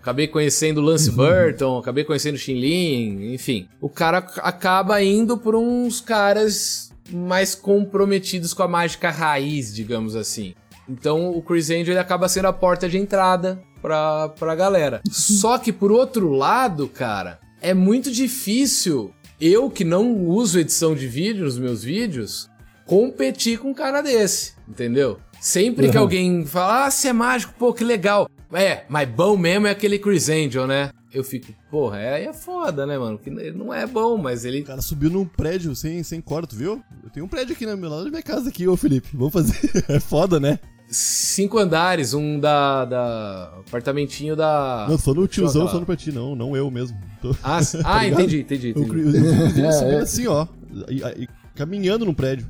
[0.00, 3.66] acabei conhecendo o Lance Burton, acabei conhecendo o Shin Lin, enfim.
[3.80, 10.14] O cara ac- acaba indo por uns caras mais comprometidos com a mágica raiz, digamos
[10.14, 10.54] assim.
[10.88, 15.00] Então o Chris Angel ele acaba sendo a porta de entrada pra, pra galera.
[15.10, 21.06] Só que por outro lado, cara, é muito difícil eu que não uso edição de
[21.06, 22.48] vídeo nos meus vídeos
[22.86, 25.18] competir com um cara desse, entendeu?
[25.40, 26.02] Sempre que Uhum.
[26.02, 28.28] alguém fala, ah, você é mágico, pô, que legal.
[28.52, 30.90] É, mas bom mesmo é aquele Chris Angel, né?
[31.12, 33.18] Eu fico, porra, é, é foda, né, mano?
[33.18, 36.54] Que ele não é bom, mas ele O cara subiu num prédio sem, sem corda,
[36.54, 36.82] viu?
[37.02, 39.08] Eu tenho um prédio aqui na minha, lá na minha casa aqui, ô Felipe.
[39.12, 39.58] Vamos fazer.
[39.88, 40.58] É foda, né?
[40.92, 45.96] Cinco andares, um da, da apartamentinho da Não, tô o Deixa eu tiozão falando pra
[45.96, 46.96] ti, não, não eu mesmo.
[47.20, 48.20] Tô- Ah, ah Tá ligado?
[48.20, 49.60] entendi, entendi, O entendi.
[49.60, 49.98] O é.
[50.02, 50.46] assim, ó.
[50.88, 52.46] e- e- caminhando num prédio.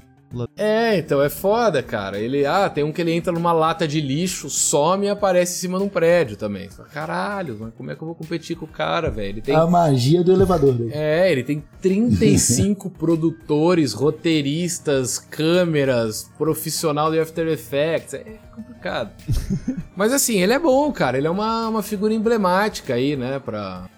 [0.56, 2.18] É, então é foda, cara.
[2.18, 5.60] Ele, ah, tem um que ele entra numa lata de lixo, some e aparece em
[5.60, 6.68] cima de um prédio também.
[6.92, 9.28] Caralho, mas como é que eu vou competir com o cara, velho?
[9.28, 10.74] Ele tem A magia do elevador.
[10.74, 10.90] Né?
[10.92, 18.14] É, ele tem 35 produtores, roteiristas, câmeras, profissional de After Effects.
[18.14, 19.10] É complicado.
[19.96, 21.18] Mas assim, ele é bom, cara.
[21.18, 23.88] Ele é uma, uma figura emblemática aí, né, pra,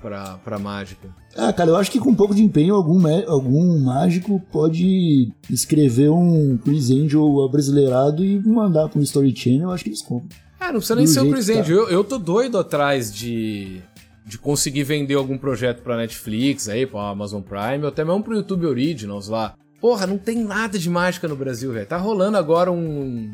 [0.00, 1.19] pra, pra mágica.
[1.36, 6.10] Ah, cara, eu acho que com um pouco de empenho, algum, algum mágico pode escrever
[6.10, 10.28] um Chris Angel abrasileirado e mandar pra um Story Channel, eu acho que eles compram.
[10.58, 11.52] Ah, não precisa nem Do ser o Chris tá.
[11.54, 11.76] Angel.
[11.76, 13.80] Eu, eu tô doido atrás de,
[14.26, 18.34] de conseguir vender algum projeto pra Netflix aí, pra Amazon Prime, ou até mesmo pro
[18.34, 19.54] YouTube Originals lá.
[19.80, 21.86] Porra, não tem nada de mágica no Brasil, velho.
[21.86, 23.32] Tá rolando agora um,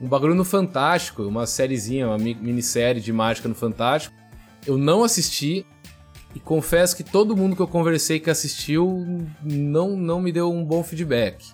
[0.00, 4.12] um bagulho no Fantástico, uma sériezinha, uma mi- minissérie de mágica no Fantástico.
[4.66, 5.64] Eu não assisti
[6.38, 9.04] e confesso que todo mundo que eu conversei que assistiu
[9.42, 11.44] não, não me deu um bom feedback.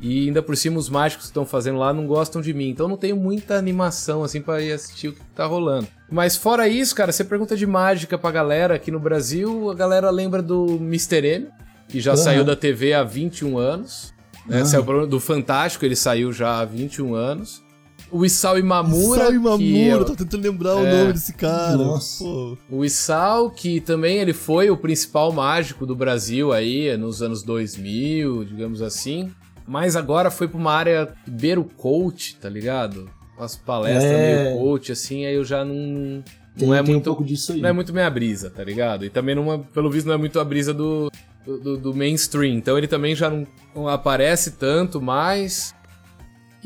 [0.00, 2.86] E ainda por cima os mágicos que estão fazendo lá não gostam de mim, então
[2.86, 5.88] não tenho muita animação assim pra ir assistir o que tá rolando.
[6.10, 10.10] Mas fora isso, cara, você pergunta de mágica pra galera aqui no Brasil, a galera
[10.10, 11.26] lembra do Mr.
[11.26, 11.48] M,
[11.88, 12.16] que já Aham.
[12.22, 14.14] saiu da TV há 21 anos.
[14.46, 14.64] Né?
[14.64, 17.62] Saiu pro- do Fantástico, ele saiu já há 21 anos.
[18.10, 20.98] O Isao Imamura, Sai que Mamura, é- tô tentando lembrar o É.
[21.00, 21.76] nome desse cara.
[21.76, 22.22] Nossa.
[22.24, 27.42] Pô, O Isao, que também ele foi o principal mágico do Brasil aí nos anos
[27.42, 29.30] 2000, digamos assim.
[29.66, 33.10] Mas agora foi pra uma área beira o coach, tá ligado?
[33.36, 34.44] Umas palestras É.
[34.44, 36.22] meio coach, assim, aí eu já não.
[36.56, 37.02] Tem, não é tem muito.
[37.10, 37.60] um pouco disso aí.
[37.60, 39.04] Não é muito minha brisa, tá ligado?
[39.04, 41.10] E também, não é- pelo visto, não é muito a brisa do,
[41.44, 42.54] do, do- do mainstream.
[42.54, 45.74] Então ele também já não, não aparece tanto mais.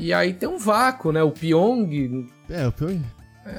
[0.01, 1.23] E aí tem um vácuo, né?
[1.23, 2.97] O Pyong É, o pior.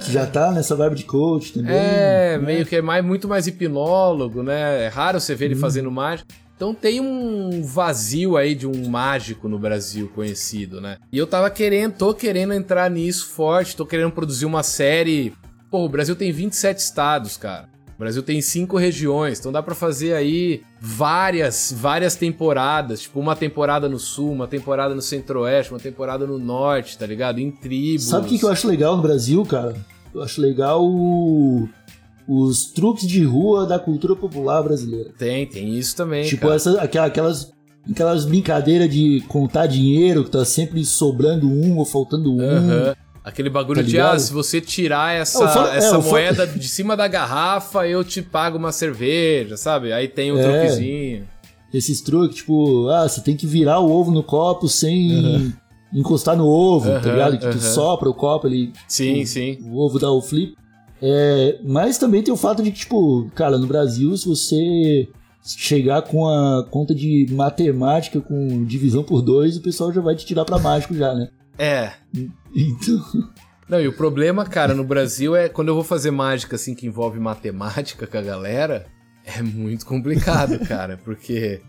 [0.03, 1.71] Que já tá nessa vibe de coach também.
[1.75, 2.45] é né?
[2.45, 4.85] meio que é mais, muito mais hipnólogo, né?
[4.85, 5.59] É raro você ver ele Uhum.
[5.61, 6.27] fazendo mágica.
[6.55, 10.97] Então tem um vazio aí de um mágico no Brasil conhecido, né?
[11.11, 15.33] E eu tava querendo, tô querendo entrar nisso forte, tô querendo produzir uma série.
[15.71, 17.67] Pô, o Brasil tem 27 estados, cara.
[18.01, 23.35] O Brasil tem cinco regiões, então dá pra fazer aí várias, várias temporadas, tipo uma
[23.35, 27.37] temporada no sul, uma temporada no centro-oeste, uma temporada no norte, tá ligado?
[27.37, 28.05] Em tribos.
[28.05, 29.75] Sabe o que, que eu acho legal no Brasil, cara?
[30.15, 31.69] Eu acho legal o-
[32.27, 35.11] os truques de rua da cultura popular brasileira.
[35.15, 36.55] Tem, tem isso também, tipo, cara.
[36.55, 37.51] essa, aquela- aquelas,
[37.87, 42.41] aquelas brincadeiras de contar dinheiro, que tá sempre sobrando um ou faltando um.
[42.41, 42.95] Aham.
[43.23, 46.01] Aquele bagulho Tá de, ah, se você tirar essa, É, o fo- é, essa o
[46.01, 49.93] fo- moeda de cima da garrafa, eu te pago uma cerveja, sabe?
[49.93, 50.43] Aí tem um É.
[50.43, 51.27] truquezinho.
[51.71, 55.53] Esses truques, tipo, ah, você tem que virar o ovo no copo sem
[55.93, 57.33] encostar no ovo, tá Aham, ligado?
[57.33, 57.59] Que tu aham.
[57.59, 59.59] sopra o copo, ele, Sim, sim.
[59.63, 60.55] o ovo dá o flip.
[61.01, 65.07] É, mas também tem o fato de que, tipo, cara, no Brasil, se você
[65.43, 70.25] chegar com a conta de matemática com divisão por dois, o pessoal já vai te
[70.25, 71.29] tirar pra mágico já, né?
[71.57, 71.91] É.
[72.55, 73.03] Então,
[73.69, 76.85] Não, e o problema, cara, no Brasil é quando eu vou fazer mágica assim que
[76.87, 78.85] envolve matemática com a galera,
[79.25, 81.61] é muito complicado, cara, porque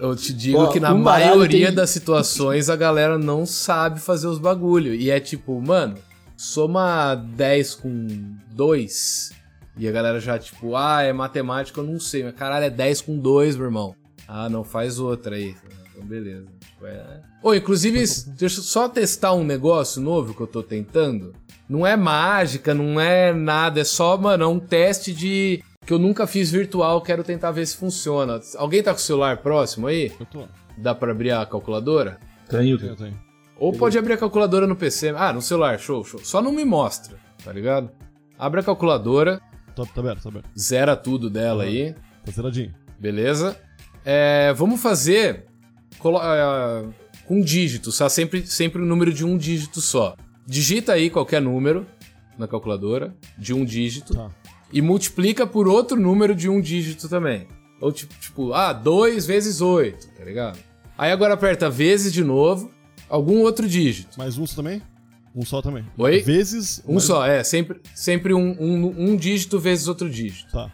[0.00, 4.00] eu te digo Ó, que na um maioria tem- das situações a galera não sabe
[4.00, 4.94] fazer os bagulho.
[4.94, 5.96] E é tipo, mano,
[6.36, 8.06] soma 10 com
[8.52, 9.32] 2
[9.76, 13.00] e a galera já tipo, ah, é matemática, eu não sei, mas caralho, é 10
[13.02, 13.94] com 2, meu irmão.
[14.26, 15.54] Ah, não, faz outra aí.
[15.92, 16.46] Então, beleza.
[16.78, 17.20] Tipo, é...
[17.42, 17.98] Ô, inclusive,
[18.38, 21.34] deixa eu só testar um negócio novo que eu tô tentando.
[21.68, 25.62] Não é mágica, não é nada, é só, mano, é um teste de.
[25.84, 28.40] que eu nunca fiz virtual, quero tentar ver se funciona.
[28.56, 30.12] Alguém tá com o celular próximo aí?
[30.18, 30.44] Eu tô.
[30.78, 32.18] Dá pra abrir a calculadora?
[32.48, 33.18] Tenho, Eu tenho.
[33.58, 35.12] Ou pode abrir a calculadora no PC.
[35.16, 36.20] Ah, no celular, show, show.
[36.22, 37.90] Só não me mostra, tá ligado?
[38.38, 39.40] Abre a calculadora,
[39.74, 40.48] Tá, tá aberto, tá aberto.
[40.58, 41.94] zera tudo dela aí.
[42.24, 42.72] Tá zeradinho.
[42.98, 43.56] Beleza?
[44.04, 45.46] É, vamos fazer
[46.02, 46.84] é,
[47.26, 48.08] com dígitos, tá?
[48.08, 50.16] Sempre, sempre o número de um dígito só.
[50.46, 51.86] Digita aí qualquer número
[52.38, 54.30] na calculadora, de um dígito, Tá.
[54.72, 57.48] e multiplica por outro número de um dígito também.
[57.80, 60.58] Ou tipo, tipo ah, 2 vezes 8, tá ligado?
[60.96, 62.70] Aí agora aperta vezes de novo,
[63.08, 64.16] algum outro dígito.
[64.18, 64.80] Mais um também?
[65.34, 65.84] Um só também.
[65.98, 66.20] Oi?
[66.20, 66.82] Vezes.
[66.86, 70.50] Um mais- só, é, sempre, sempre um, um, um dígito vezes outro dígito.
[70.50, 70.72] Tá.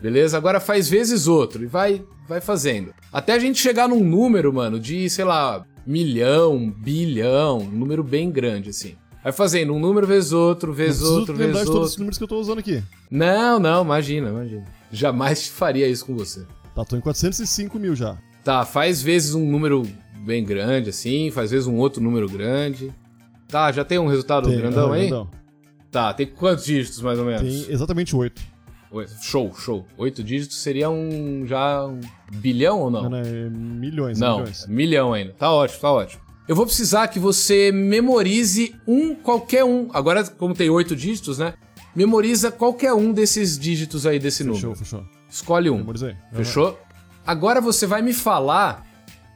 [0.00, 0.36] Beleza?
[0.36, 2.92] Agora faz vezes outro e vai, vai fazendo.
[3.12, 8.30] Até a gente chegar num número, mano, de, sei lá, milhão, bilhão, um número bem
[8.30, 8.94] grande, assim.
[9.22, 11.98] Vai fazendo um número vezes outro, vezes outro, vezes de todos os outro.
[12.00, 12.82] números que eu tô usando aqui.
[13.10, 14.64] Não, não, imagina, imagina.
[14.92, 16.44] Jamais faria isso com você.
[16.74, 18.16] Tá, tô em 405 mil já.
[18.44, 19.82] Tá, faz vezes um número
[20.18, 22.94] bem grande, assim, faz vezes um outro número grande.
[23.48, 25.08] Tá, já tem um resultado Tem, grandão aham, aí?
[25.08, 25.30] grandão.
[25.90, 27.42] Tá, tem quantos dígitos mais ou menos?
[27.64, 28.40] Tem exatamente 8.
[28.40, 28.55] Oito.
[29.20, 29.86] Show, show.
[29.98, 31.44] Oito dígitos seria um.
[31.46, 32.00] já um
[32.32, 33.02] bilhão ou não?
[33.04, 34.66] Não, não, é milhões, Não, milhões.
[34.66, 35.32] milhão ainda.
[35.38, 36.22] Tá ótimo, tá ótimo.
[36.48, 39.88] Eu vou precisar que você memorize um, qualquer um.
[39.92, 41.54] Agora, como tem oito dígitos, né?
[41.94, 44.76] Memoriza qualquer um desses dígitos aí desse Fechou, número.
[44.76, 45.04] fechou.
[45.28, 45.78] Escolhe um.
[45.78, 46.14] Memorizei.
[46.32, 46.78] Fechou?
[47.26, 48.86] Agora você vai me falar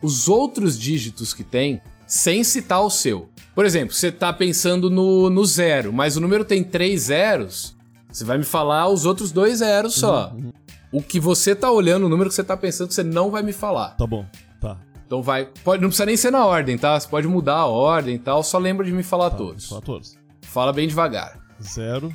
[0.03, 3.29] os outros dígitos que tem sem citar o seu.
[3.55, 7.77] Por exemplo, você tá pensando no, no zero, mas o número tem três zeros.
[8.13, 10.31] Você vai me falar os outros dois zeros só.
[10.35, 10.53] Uhum,
[10.93, 13.53] O que você tá olhando, o número que você tá pensando, você não vai me
[13.53, 13.91] falar.
[13.97, 14.27] Tá bom.
[14.61, 14.77] Tá.
[15.07, 15.47] Então vai.
[15.65, 16.99] Pode, não precisa nem ser na ordem, tá?
[16.99, 18.43] Você pode mudar a ordem e tal.
[18.43, 19.37] Só lembra de me falar tá.
[19.37, 19.69] todos.
[19.69, 20.19] Fala todos.
[20.43, 21.39] Fala bem devagar.
[21.63, 22.13] 0,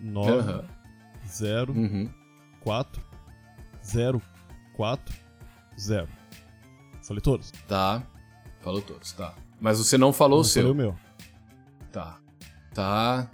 [0.00, 0.64] 9, Aham.
[1.26, 2.10] 0, Uhum.
[2.62, 3.02] 4,
[3.84, 4.22] 0,
[4.76, 5.14] 4,
[5.78, 6.08] 0.
[7.02, 7.50] Falei todos.
[7.66, 8.02] Tá.
[8.60, 9.32] Falou todos, tá.
[9.60, 10.62] Mas você não falou Não o seu.
[10.62, 10.96] Falei o meu.
[11.90, 12.18] Tá.
[12.74, 13.30] Tá.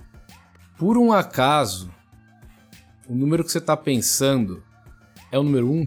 [0.78, 1.90] Por um acaso,
[3.08, 4.62] o número que você tá pensando
[5.30, 5.86] é o número 1?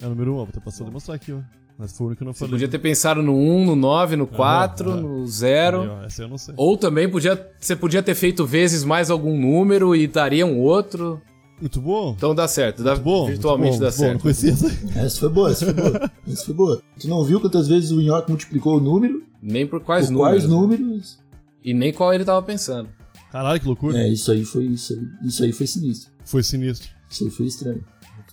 [0.00, 1.38] É o número 1, um, ó, vou ter passado a demonstrar aqui, ó.
[1.78, 2.52] Mas foi o único que eu não Você falei.
[2.52, 5.00] podia ter pensado no 1, no 9, no 4, aham.
[5.00, 5.90] no Aí, 0.
[5.92, 6.54] ó, Essa eu não sei.
[6.56, 11.20] Ou também podia, você podia ter feito vezes mais algum número e daria um outro.
[11.60, 12.14] Muito bom.
[12.16, 12.82] Então dá certo.
[12.82, 13.26] Dá, Muito bom.
[13.26, 14.04] virtualmente muito bom, dá muito bom.
[14.04, 14.22] Não certo.
[14.22, 15.04] conhecia essa aí.
[15.06, 16.10] essa foi boa, essa foi boa.
[16.28, 16.82] essa foi boa.
[17.00, 19.22] Tu não viu quantas vezes o Nhoque multiplicou o número?
[19.40, 20.32] Nem por quais por números.
[20.32, 21.18] quais números?
[21.64, 22.88] E nem qual ele tava pensando.
[23.30, 23.98] Caralho, que loucura.
[23.98, 25.28] É, isso aí foi isso aí.
[25.28, 26.10] Isso aí foi sinistro.
[26.28, 26.88] Foi sinistro.
[27.10, 27.84] Isso aí foi estranho.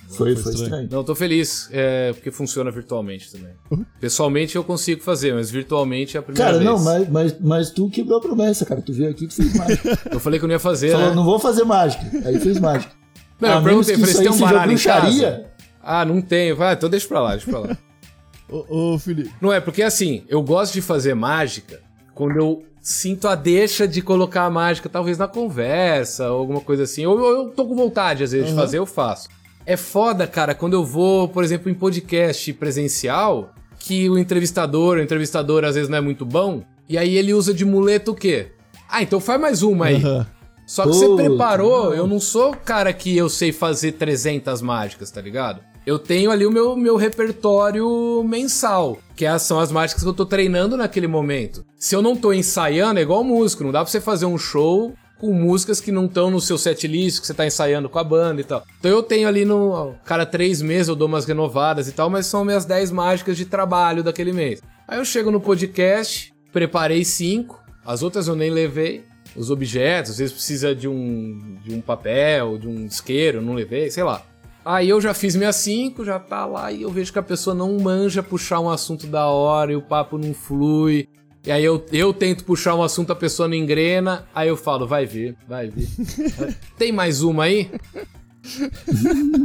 [0.09, 0.63] Foi, Foi foi estranho.
[0.63, 0.89] estranho.
[0.91, 3.53] Não, tô feliz, é, porque funciona virtualmente também.
[3.99, 6.69] Pessoalmente eu consigo fazer, mas virtualmente é a primeira Cara, vez.
[6.69, 8.81] não, mas, mas, mas tu quebrou a promessa, cara.
[8.81, 9.99] Tu veio aqui e tu fez mágica.
[10.11, 11.15] Eu falei que eu não ia fazer, Falou, né?
[11.15, 12.03] não vou fazer mágica.
[12.27, 12.93] Aí fez mágica.
[13.41, 15.45] Não, A eu perguntei, falei, você tem um baralho em casa?
[15.81, 16.61] Ah, não tenho.
[16.61, 17.77] Ah, então deixa pra lá, deixa pra lá.
[18.47, 21.81] Ô, ô, Felipe, Não é, porque assim, eu gosto de fazer mágica
[22.13, 26.83] quando eu sinto a deixa de colocar a mágica, talvez na conversa, ou alguma coisa
[26.83, 27.03] assim.
[27.03, 29.27] Ou eu, eu tô com vontade, às vezes, de fazer, eu faço.
[29.65, 35.01] É foda, cara, quando eu vou, por exemplo, em podcast presencial, que o entrevistador, o
[35.01, 38.51] entrevistador às vezes não é muito bom, e aí ele usa de muleta o quê?
[38.87, 39.95] Ah, então faz mais uma aí.
[39.95, 40.27] aham.
[40.67, 41.93] Só que você Puta, preparou, não.
[41.95, 45.59] eu não sou o cara que eu sei fazer 300 mágicas, tá ligado?
[45.85, 50.13] Eu tenho ali o meu, meu repertório mensal, que é- são as mágicas que eu
[50.13, 51.63] tô treinando naquele momento.
[51.77, 54.93] Se eu não tô ensaiando, é igual músico, não dá pra você fazer um show
[55.19, 58.41] com músicas que não estão no seu setlist, que você tá ensaiando com a banda
[58.41, 58.63] e tal.
[58.79, 59.93] Então eu tenho ali no.
[60.03, 63.45] Cada três meses eu dou umas renovadas e tal, mas são minhas 10 mágicas de
[63.45, 64.61] trabalho daquele mês.
[64.87, 69.03] Aí eu chego no podcast, preparei cinco, as outras eu nem levei.
[69.35, 73.91] Os objetos, às vezes precisa de um, de um papel, de um isqueiro, não levei,
[73.91, 74.21] sei lá.
[74.65, 77.55] Aí eu já fiz minhas cinco, já tá lá, e eu vejo que a pessoa
[77.55, 81.07] não manja puxar um assunto da hora e o papo não flui.
[81.45, 84.87] E aí eu, eu tento puxar um assunto, a pessoa não engrena, aí eu falo,
[84.87, 85.87] vai ver, vai ver.
[86.79, 87.69] Tem mais uma aí?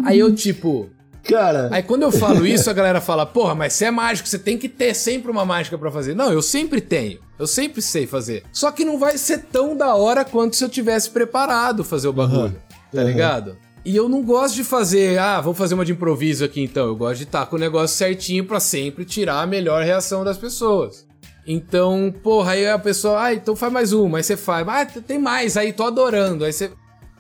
[0.07, 0.89] Aí eu tipo,
[1.23, 4.39] Cara, Aí quando eu falo isso, a galera fala: Porra, mas você é mágico, você
[4.39, 6.15] tem que ter sempre uma mágica pra fazer.
[6.15, 7.21] Não, eu sempre tenho.
[7.39, 8.43] Eu sempre sei fazer.
[8.53, 12.13] Só que não vai ser tão da hora quanto se eu tivesse preparado fazer o
[12.13, 12.57] bagulho.
[12.93, 13.57] Tá ligado?
[13.85, 16.87] E eu não gosto de fazer, ah, vamos fazer uma de improviso aqui então.
[16.87, 20.37] Eu gosto de estar com o negócio certinho pra sempre tirar a melhor reação das
[20.37, 21.07] pessoas.
[21.47, 24.19] Então, porra, aí a pessoa, ah, então faz mais uma.
[24.19, 26.45] Aí você faz, ah, tem mais, aí tô adorando.
[26.45, 26.71] Aí você.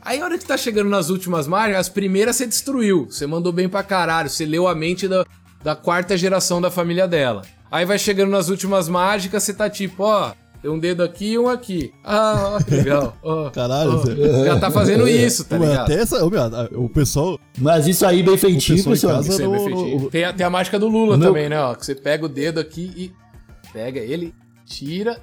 [0.02, 3.06] Aí a hora que tá chegando nas últimas mágicas, as primeiras você destruiu.
[3.10, 4.28] Você mandou bem pra caralho.
[4.28, 5.24] Você leu a mente da,
[5.62, 7.42] da quarta geração da família dela.
[7.70, 11.38] Aí vai chegando nas últimas mágicas, você tá tipo, ó, tem um dedo aqui e
[11.38, 11.92] um aqui.
[12.04, 13.16] Ah, ó, que legal.
[13.22, 13.98] ó, Caralho.
[14.04, 14.44] Zé.
[14.44, 15.84] Já tá fazendo isso, tá Mas ligado?
[15.84, 16.18] até essa.
[16.28, 17.38] meu, o pessoal.
[17.58, 20.00] mas isso aí bem feitinho, O pessoal Isso aí, bem feitinho.
[20.00, 21.60] no- Tem, a- tem a mágica do Lula No também, né?
[21.60, 23.12] Ó, que você pega o dedo aqui e
[23.72, 24.34] pega ele,
[24.66, 25.18] tira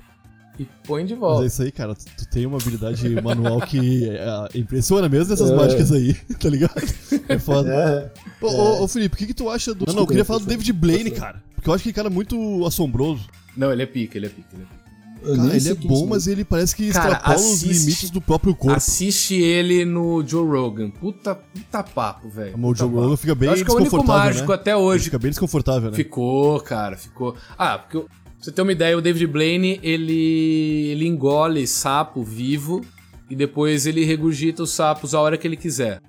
[0.60, 1.44] e põe de Mas volta.
[1.44, 1.94] é isso aí, cara.
[1.94, 6.82] Tu, tu tem uma habilidade manual que é, impressiona mesmo nessas mágicas aí, tá ligado?
[7.30, 7.72] É foda.
[7.72, 8.12] É.
[8.44, 9.86] Ô, ô, ô, Felipe, o que, que tu acha do.
[9.86, 10.46] não, não, eu queria falar do.
[10.46, 11.44] David Blaine, cara.
[11.54, 13.26] Porque eu acho que aquele cara é muito assombroso.
[13.56, 14.87] Não, ele é pica, ele é pica, ele é pica.
[15.24, 18.22] Cara, ele é quem bom, mas ele parece que Cara, extrapola assiste- os limites do
[18.22, 18.78] próprio corpo.
[18.78, 20.90] Assiste ele no Joe Rogan.
[20.90, 22.56] Puta, puta papo, velho.
[22.58, 23.02] O Joe papo.
[23.02, 24.56] Rogan fica bem Eu Acho que é o único desconfortável, mágico né?
[24.56, 25.04] até Ele hoje.
[25.06, 25.96] fica bem desconfortável, né?
[25.96, 27.36] Ficou, cara, ficou.
[27.58, 32.24] Ah, porque eu- pra você ter uma ideia, o David Blaine, ele, ele engole sapo
[32.24, 32.82] vivo
[33.30, 36.02] e depois ele regurgita os sapos a hora que ele quiser.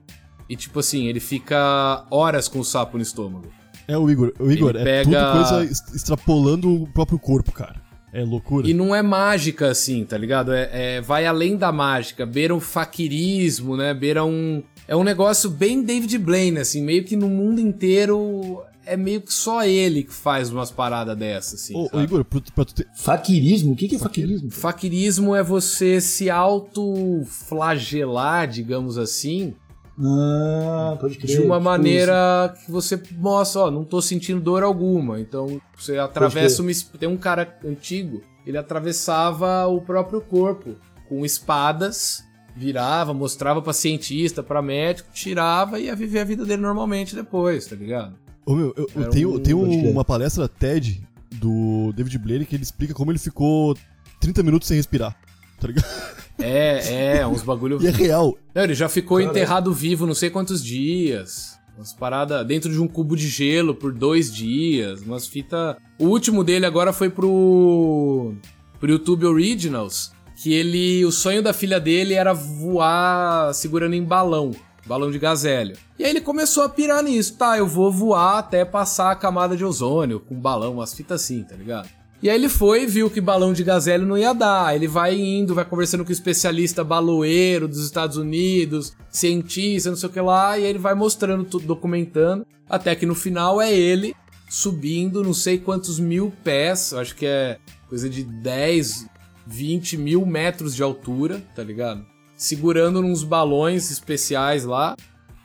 [0.48, 3.46] E tipo assim, ele fica horas com o sapo no estômago.
[3.86, 4.32] É o Igor.
[4.38, 7.80] O Igor, Ele é pega- tudo coisa extrapolando o próprio corpo, cara.
[8.12, 8.68] É loucura.
[8.68, 10.52] E não é mágica assim, tá ligado?
[10.52, 13.92] É, é- vai além da mágica, beira o faquirismo, né?
[13.94, 14.62] Beira um.
[14.86, 19.34] É um negócio bem David Blaine, assim, meio que no mundo inteiro é meio que
[19.34, 21.74] só ele que faz umas paradas dessas, assim.
[21.76, 22.00] Ô, ô?
[22.00, 22.86] Igor, pra, tu- pra tu ter.
[22.96, 23.72] Faquirismo?
[23.72, 24.50] O que, que é faquirismo?
[24.50, 29.52] Faquirismo é você se autoflagelar, digamos assim,
[30.00, 31.26] Ah, pode crer.
[31.36, 35.20] de uma Tipo, maneira que você mostra, ó, não tô sentindo dor alguma.
[35.20, 36.70] Então você atravessa uma.
[36.98, 40.76] Tem um cara antigo, ele atravessava o próprio corpo
[41.08, 42.22] com espadas,
[42.56, 47.66] virava, mostrava pra cientista, pra médico, tirava e ia viver a vida dele normalmente depois,
[47.66, 48.14] tá ligado?
[48.46, 51.02] Ô, meu, eu, eu tenho, um- tenho uma palestra TED
[51.34, 53.76] do David Blaine que ele explica como ele ficou
[54.20, 55.14] 30 minutos sem respirar.
[55.60, 55.84] Tá ligado?
[56.38, 57.78] É, é, uns bagulho.
[57.82, 58.36] E é real.
[58.54, 61.58] Não, ele já ficou enterrado vivo não sei quantos dias.
[61.76, 65.00] Umas paradas dentro de um cubo de gelo por dois dias.
[65.02, 65.76] Umas fitas.
[65.98, 68.34] O último dele agora foi pro.
[68.80, 70.12] pro YouTube Originals.
[70.42, 71.04] Que ele.
[71.04, 74.52] O sonho da filha dele era voar segurando em balão.
[74.86, 75.76] Balão de gazélio.
[75.98, 77.36] E aí ele começou a pirar nisso.
[77.36, 81.42] Tá, eu vou voar até passar a camada de ozônio com balão, umas fitas assim,
[81.42, 81.88] tá ligado?
[82.20, 84.74] E aí ele foi viu que balão de gazélio não ia dar.
[84.74, 90.08] Ele vai indo, vai conversando com o especialista baloeiro dos Estados Unidos, cientista, não sei
[90.08, 94.14] o que lá, e aí ele vai mostrando documentando, até que no final é ele
[94.48, 97.58] subindo não sei quantos mil pés, acho que é
[97.88, 99.06] coisa de 10,
[99.46, 102.04] 20 mil metros de altura, tá ligado?
[102.36, 104.96] Segurando uns balões especiais lá,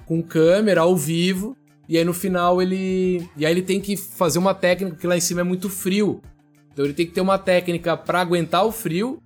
[0.06, 1.56] com câmera ao vivo,
[1.88, 3.28] e aí no final ele.
[3.36, 6.22] E aí ele tem que fazer uma técnica, porque lá em cima é muito frio.
[6.74, 9.22] Então ele tem que ter uma técnica pra aguentar o frio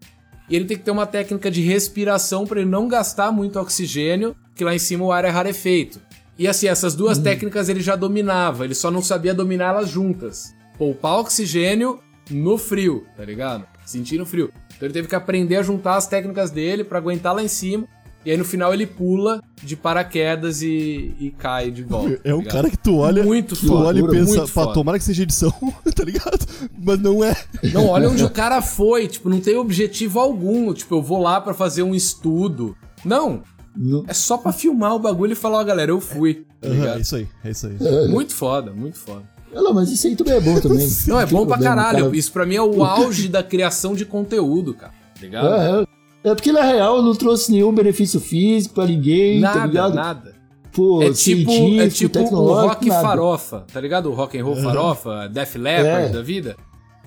[0.50, 4.36] e ele tem que ter uma técnica de respiração pra ele não gastar muito oxigênio,
[4.50, 6.00] porque lá em cima o ar é rarefeito.
[6.38, 10.54] E assim, essas duas técnicas ele já dominava, ele só não sabia dominar elas juntas.
[10.78, 13.66] Poupar oxigênio no frio, tá ligado?
[13.86, 14.52] Sentindo frio.
[14.76, 17.88] Então ele teve que aprender a juntar as técnicas dele pra aguentar lá em cima.
[18.28, 22.20] E aí no final ele pula de paraquedas e, e cai de volta.
[22.26, 22.54] É tá um ligado?
[22.54, 24.74] cara que tu olha, Muito tu foda, olha e pensa, pá, foda.
[24.74, 25.54] tomara que seja edição,
[25.96, 26.46] tá ligado?
[26.78, 27.34] Mas não é.
[27.74, 30.74] Não, olha onde o cara foi, tipo, não tem objetivo algum.
[30.74, 32.76] Tipo, eu vou lá pra fazer um estudo.
[33.06, 36.46] Não, Não- é só pra filmar o bagulho e falar, ó, galera, eu fui.
[36.60, 38.08] Tá é isso aí, é isso aí.
[38.10, 39.24] Muito foda, muito foda.
[39.54, 40.86] Não, mas isso aí também é bom também.
[41.08, 42.06] Não, é bom pra problema, caralho.
[42.08, 42.18] cara.
[42.18, 44.92] Isso pra mim é o auge da criação de conteúdo, cara.
[45.16, 45.48] Tá ligado?
[45.84, 45.88] É,
[46.32, 46.36] é.
[46.36, 49.94] Porque na real não trouxe nenhum benefício físico pra ninguém, tá nada, ligado?
[49.96, 50.36] nada.
[50.72, 51.52] Pô, É tipo,
[51.82, 53.02] é tipo o rock nada.
[53.02, 54.12] farofa, tá ligado?
[54.12, 56.10] O rock and roll farofa, Def Leppard É.
[56.10, 56.56] da vida.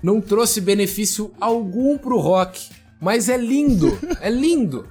[0.02, 2.68] Não trouxe benefício algum pro rock.
[3.02, 4.84] Mas é lindo, é lindo.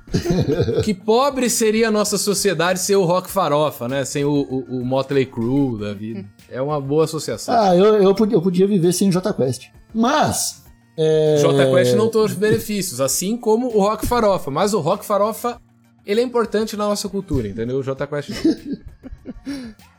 [0.83, 4.03] que pobre seria a nossa sociedade sem o rock farofa, né?
[4.03, 6.25] Sem o, o, o Motley Crue da vida.
[6.49, 7.53] É uma boa associação.
[7.53, 9.67] Ah, eu, eu, podia, eu podia viver sem o Jota Quest.
[9.93, 10.63] Mas.
[11.01, 11.37] É...
[11.37, 14.51] J Quest não trouxe benefícios, assim como o rock farofa.
[14.51, 15.57] Mas o rock farofa,
[16.05, 17.77] ele é importante na nossa cultura, entendeu?
[17.77, 18.79] O J Quest não.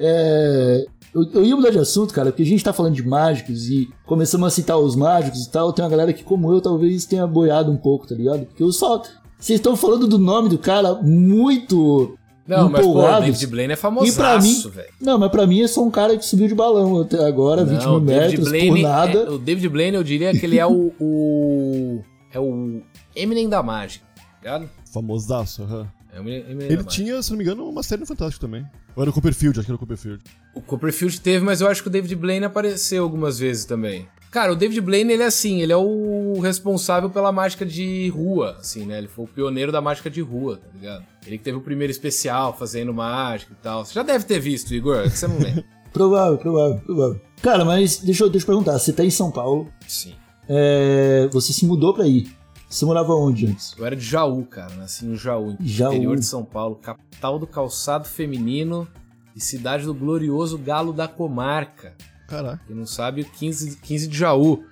[0.03, 3.68] É, eu, eu ia mudar de assunto, cara, porque a gente tá falando de mágicos
[3.68, 5.72] e começamos a citar os mágicos e tal.
[5.72, 8.46] Tem uma galera que, como eu, talvez tenha boiado um pouco, tá ligado?
[8.46, 9.03] Porque eu só.
[9.38, 12.16] Vocês estão falando do nome do cara muito.
[12.59, 13.20] Não, mas pô, o.
[13.20, 14.62] David Blaine é E pra mim.
[14.68, 14.88] velho.
[15.01, 17.82] Não, mas pra mim é só um cara que subiu de balão até agora, 20
[17.82, 19.18] Não, mil o David metros, Blaine por nada.
[19.18, 20.92] é- o David Blaine, eu diria que ele é o.
[21.01, 22.80] o é o
[23.14, 24.70] Eminem da mágica, tá ligado?
[24.92, 25.86] Famosaço, aham.
[26.12, 28.64] É Eminem, Eminem Ele tinha, se não me engano, uma série no Fantástico também.
[28.96, 30.22] Ou era o Copperfield, acho que era o Copperfield.
[30.55, 34.09] O Copperfield teve, mas eu acho que o David Blaine apareceu algumas vezes também.
[34.31, 38.57] Cara, o David Blaine, ele é assim, ele é o responsável pela mágica de rua,
[38.61, 38.99] assim, né?
[38.99, 41.05] Ele foi o pioneiro da mágica de rua, tá ligado?
[41.26, 43.85] Ele que teve o primeiro especial fazendo mágica e tal.
[43.85, 45.64] Você já deve ter visto, Igor, é que você não lembra.
[45.93, 47.20] Provável, provável, provável.
[47.43, 48.78] Cara, mas deixa eu, deixa eu perguntar.
[48.78, 50.14] Você tá em São Paulo, Sim.
[50.49, 52.31] é, você se mudou pra ir.
[52.68, 53.74] Você morava onde antes?
[53.76, 55.93] Eu era de Jaú, cara, nasci em Jaú, Jaú.
[55.93, 58.87] interior de São Paulo, capital do calçado feminino
[59.35, 61.97] e cidade do glorioso Galo da Comarca.
[62.31, 62.61] Caraca.
[62.66, 64.64] Quem não sabe, 15, 15 de Jaú.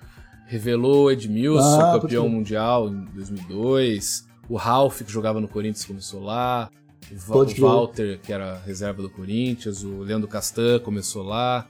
[0.47, 2.35] Revelou Edmilson, Ah, campeão crer.
[2.35, 4.27] mundial em 2002.
[4.49, 6.71] O Ralph, que jogava no Corinthians, começou lá.
[7.13, 7.67] O Pode o.
[7.67, 9.83] Walter, que era reserva do Corinthians.
[9.85, 11.67] O Leandro Castan começou lá.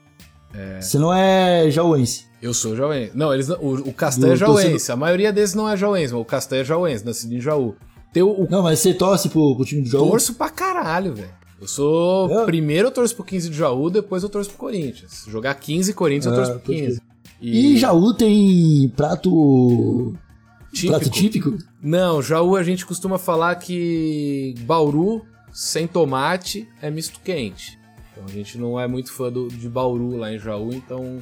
[0.80, 2.26] Você não é jauense.
[2.40, 3.12] Eu sou jauense.
[3.16, 4.70] Não, eles, não- o, o Castan é jauense.
[4.70, 7.74] torcedor- A maioria desses não é jauense, mas o Castan é jauense, nascido em Jaú.
[8.12, 10.08] Tem o Não, mas você torce pro, pro time do Jaú?
[10.08, 11.28] torço pra caralho, velho.
[11.60, 12.40] Eu sou.
[12.42, 12.44] É?
[12.44, 15.24] Primeiro eu torço pro 15 de Jaú, depois eu torço pro Corinthians.
[15.28, 17.02] Jogar 15 Corinthians, eu Ah, torço pro pode 15.
[17.40, 20.14] E Jaú tem prato.
[20.72, 20.90] Típico.
[20.98, 21.58] Prato típico?
[21.82, 27.78] Não, Jaú a gente costuma falar que Bauru sem tomate é misto quente.
[28.12, 31.18] Então a gente não é muito fã do, de Bauru lá em Jaú, então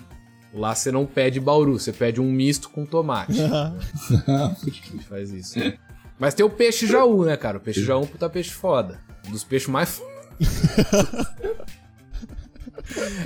[0.52, 3.38] lá você não pede Bauru, você pede um misto com tomate.
[4.26, 5.58] A gente faz isso.
[6.18, 7.58] Mas tem o peixe Jaú, né, cara?
[7.58, 8.98] O peixe Jaú é um puta peixe foda.
[9.28, 10.02] Um dos peixes mais.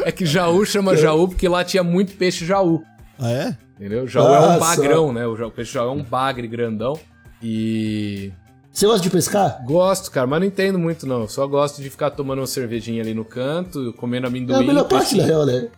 [0.05, 2.83] É que Jaú chama Jaú porque lá tinha muito peixe Jaú.
[3.19, 3.57] Ah, é?
[3.77, 4.07] Entendeu?
[4.07, 4.59] Jaú é um Nossa.
[4.77, 5.27] bagrão, né?
[5.27, 6.99] O, peixe Jaú é um bagre grandão.
[7.43, 8.33] E.
[8.73, 9.65] Você gosta de pescar?
[9.67, 11.27] Gosto, cara, mas não entendo muito, não.
[11.29, 14.63] Só gosto de ficar tomando uma cervejinha ali no canto, comendo É amendoim.
[14.63, 15.25] a melhor parte peixinho.
[15.27, 15.69] real, né?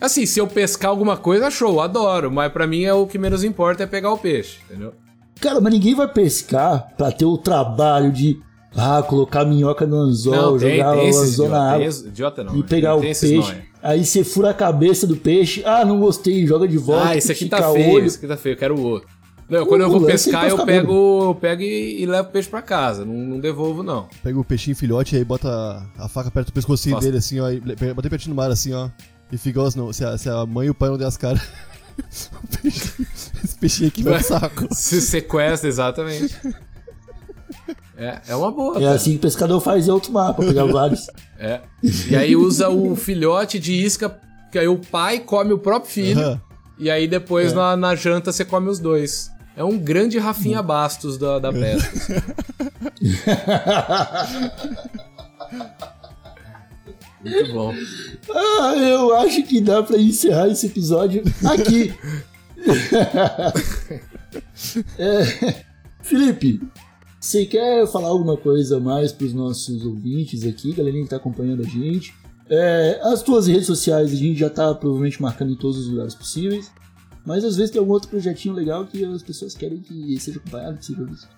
[0.00, 2.30] Assim, se eu pescar alguma coisa, show, adoro.
[2.30, 4.94] Mas pra mim é o que menos importa é pegar o peixe, entendeu?
[5.40, 8.38] Cara, mas ninguém vai pescar pra ter o trabalho de
[8.76, 12.44] ah, colocar a minhoca no anzol, jogar o esses anzol idiota, na tem água idiota
[12.44, 12.56] não.
[12.56, 13.56] e pegar o tem peixe.
[13.82, 15.62] Aí você fura a cabeça do peixe.
[15.64, 17.08] Ah, não gostei, joga de volta.
[17.08, 18.06] Ah, esse aqui tá feio, olho.
[18.06, 19.08] esse aqui tá feio, eu quero o outro.
[19.48, 22.28] Não, quando eu O vou lance é pescar, eu pego, eu pego e, e levo
[22.28, 23.04] o peixe pra casa.
[23.04, 24.06] Não, não devolvo, não.
[24.22, 27.06] Pega o peixinho filhote e aí bota a faca perto do pescocinho Nossa.
[27.06, 27.50] dele, assim, ó.
[27.50, 28.88] E bota ele pertinho no mar, assim, ó.
[29.32, 31.06] E fica, ó, se, não- se, a, se a mãe e o pai não der
[31.06, 31.42] as caras.
[31.98, 33.04] o peixe-
[33.42, 34.68] esse peixinho aqui vai saco.
[34.72, 36.36] Se sequestra, exatamente.
[37.96, 38.76] É, é uma boa.
[38.78, 38.94] É cara.
[38.94, 41.06] assim que o pescador faz em outro mar, pra pegar vários.
[41.42, 41.62] É.
[41.82, 44.14] E aí usa o filhote de isca,
[44.52, 46.20] que aí o pai come o próprio filho.
[46.20, 46.40] Aham.
[46.78, 47.06] E aí É.
[47.06, 49.30] depois na, na janta você come os dois.
[49.56, 52.22] É um grande Rafinha Bastos da, da pesca.
[57.24, 57.74] Muito bom.
[58.34, 61.94] Ah, eu acho que dá pra encerrar esse episódio aqui.
[64.98, 65.54] É,
[66.02, 66.60] Felipe,
[67.20, 71.66] você quer falar alguma coisa mais pros nossos ouvintes aqui, galerinha que tá acompanhando a
[71.66, 72.14] gente?
[72.48, 76.14] É, as tuas redes sociais a gente já tá provavelmente marcando em todos os lugares
[76.14, 76.72] possíveis.
[77.24, 80.78] Mas às vezes tem algum outro projetinho legal que as pessoas querem que seja acompanhado,
[80.78, 81.28] que seja visto.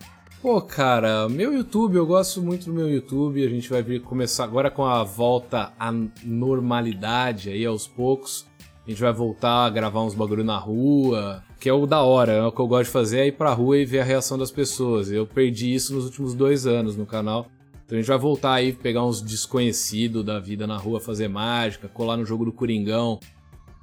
[0.41, 3.45] Pô, cara, meu YouTube, eu gosto muito do meu YouTube.
[3.45, 5.91] A gente vai começar agora com a volta à
[6.23, 8.45] normalidade aí aos poucos.
[8.85, 12.33] A gente vai voltar a gravar uns bagulho na rua, que é o da hora,
[12.33, 14.37] é o que eu gosto de fazer, é ir pra rua e ver a reação
[14.37, 15.09] das pessoas.
[15.09, 17.47] Eu perdi isso nos últimos dois anos no canal.
[17.85, 21.87] Então a gente vai voltar aí, pegar uns desconhecidos da vida na rua, fazer mágica,
[21.87, 23.19] colar no jogo do Coringão,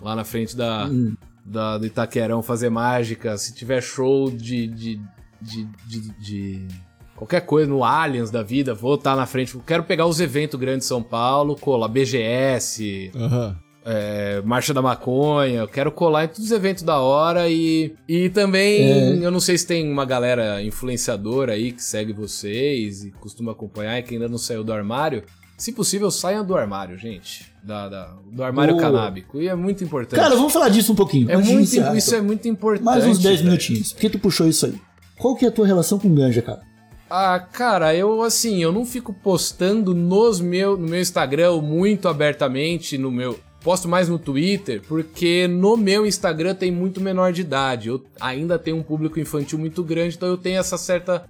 [0.02, 1.14] lá na frente da, Hum.
[1.44, 3.38] da, do Itaquerão, fazer mágica.
[3.38, 5.00] Se tiver show de, de,
[5.40, 6.68] de, de, de
[7.16, 9.56] qualquer coisa no Aliens da vida, vou estar na frente.
[9.66, 13.56] Quero pegar os eventos grandes de São Paulo, colar BGS, Aham.
[13.84, 18.28] É, Marcha da Maconha, eu quero colar em todos os eventos da hora e, e
[18.28, 23.52] também, eu não sei se tem uma galera influenciadora aí que segue vocês e costuma
[23.52, 25.22] acompanhar e que ainda não saiu do armário.
[25.56, 27.52] Se possível, saiam do armário, gente.
[27.62, 28.86] Da, da- do armário Boa.
[28.86, 29.38] canábico.
[29.40, 30.18] E é muito importante.
[30.18, 31.30] Cara, vamos falar disso um pouquinho.
[31.30, 32.18] é muito, encerrar, isso então.
[32.18, 32.84] é muito importante.
[32.86, 33.44] Mais uns 10 velho.
[33.50, 33.92] minutinhos.
[33.92, 34.74] Por que tu puxou isso aí?
[35.18, 36.62] Qual que é a tua relação com ganja, cara?
[37.10, 42.96] Ah, cara, eu assim, eu não fico postando nos meu, no meu Instagram muito abertamente,
[42.96, 43.38] no meu.
[43.62, 47.88] Posto mais no Twitter, porque no meu Instagram tem muito menor de idade.
[47.88, 51.24] Eu ainda tenho um público infantil muito grande, então eu tenho essa certa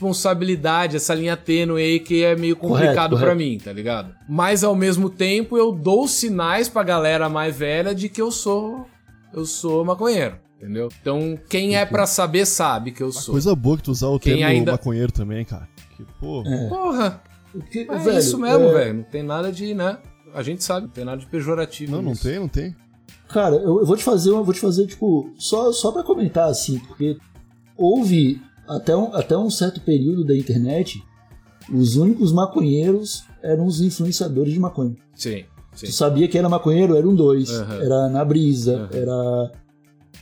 [0.00, 3.36] responsabilidade, essa linha tênue aí que é meio complicado correto.
[3.36, 4.14] mim, tá ligado?
[4.28, 8.86] Mas ao mesmo tempo eu dou sinais pra galera mais velha de que eu sou
[9.32, 10.88] eu sou maconheiro, entendeu?
[11.00, 13.32] Então, quem é pra saber sabe que eu sou.
[13.34, 15.68] Coisa boa que tu usar o Quem termo ainda- maconheiro também, cara.
[15.96, 18.94] Que, pô, Porra, Porque, É velho, isso mesmo, é, velho.
[18.94, 19.98] Não tem nada de, né?
[20.34, 21.92] A gente sabe, não tem nada de pejorativo.
[21.92, 22.74] não, não tem, não tem.
[23.28, 26.48] Cara, eu, eu vou te fazer, uma- vou te fazer tipo só só para comentar
[26.48, 27.16] assim, porque
[27.76, 31.02] houve até um, até um certo período da internet,
[31.72, 34.96] os únicos maconheiros eram os influenciadores de maconha.
[35.14, 35.86] Sim, sim.
[35.86, 37.74] Tu sabia que era maconheiro, era um dois, Aham.
[37.82, 38.88] era na brisa, Aham.
[38.92, 39.52] era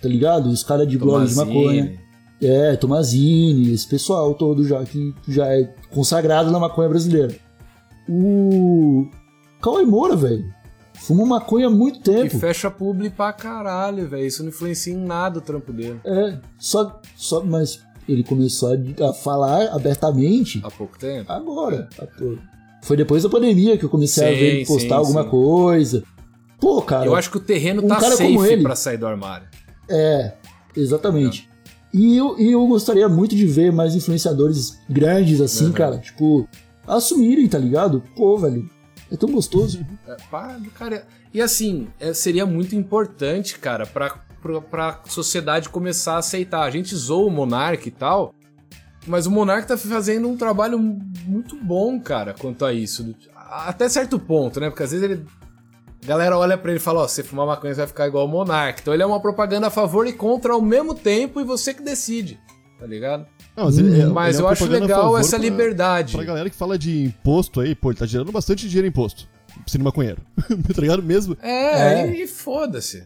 [0.01, 0.49] tá ligado?
[0.51, 1.99] Os caras de blog de maconha.
[2.41, 7.35] É, Tomazini, esse pessoal todo já que já é consagrado na maconha brasileira.
[8.09, 9.09] O
[9.61, 10.45] Cauê Moura, velho,
[10.95, 12.39] fuma maconha há muito tempo.
[12.39, 14.27] fecha publi pra caralho, velho.
[14.27, 16.01] Isso não influencia em nada o trampo dele.
[16.05, 21.31] É, só, só, mas ele começou a, a falar abertamente Há pouco tempo.
[21.31, 21.89] agora.
[22.19, 22.37] Pô,
[22.83, 25.29] Foi depois da pandemia que eu comecei a Sim, ver ele postar sim, alguma sim.
[25.31, 26.03] coisa.
[26.61, 27.07] Pô, cara.
[27.07, 29.47] Eu acho que o terreno um tá cara como safe ele- pra sair do armário.
[29.91, 30.35] É,
[30.77, 31.49] exatamente.
[31.93, 35.73] E eu, e eu gostaria muito de ver mais influenciadores grandes assim, Uhum.
[35.73, 36.47] cara, tipo,
[36.87, 38.03] assumirem, tá ligado?
[38.17, 38.69] Pô, velho,
[39.11, 39.85] é tão gostoso.
[40.07, 46.15] É, pá, cara, e assim, é, seria muito importante, cara, pra, pra, pra sociedade começar
[46.15, 46.63] a aceitar.
[46.63, 48.35] A gente zoa o Monark e tal,
[49.07, 53.15] mas o Monark tá fazendo um trabalho muito bom, cara, quanto a isso.
[53.35, 54.69] Até certo ponto, né?
[54.69, 55.25] Porque às vezes ele.
[56.05, 58.07] A galera olha pra ele e fala: Ó, se você fumar maconha, você vai ficar
[58.07, 58.81] igual o Monark.
[58.81, 61.83] Então ele é uma propaganda a favor e contra ao mesmo tempo e você que
[61.83, 62.39] decide,
[62.79, 63.27] tá ligado?
[63.59, 66.15] Não, mas ele- é Mas uma eu acho legal essa pra- liberdade.
[66.15, 69.27] Pra galera que fala de imposto aí, pô, ele tá gerando bastante dinheiro em imposto.
[69.67, 70.23] Sendo maconheiro.
[70.75, 71.37] tá ligado mesmo?
[71.43, 72.23] É, É.
[72.23, 73.03] e foda-se.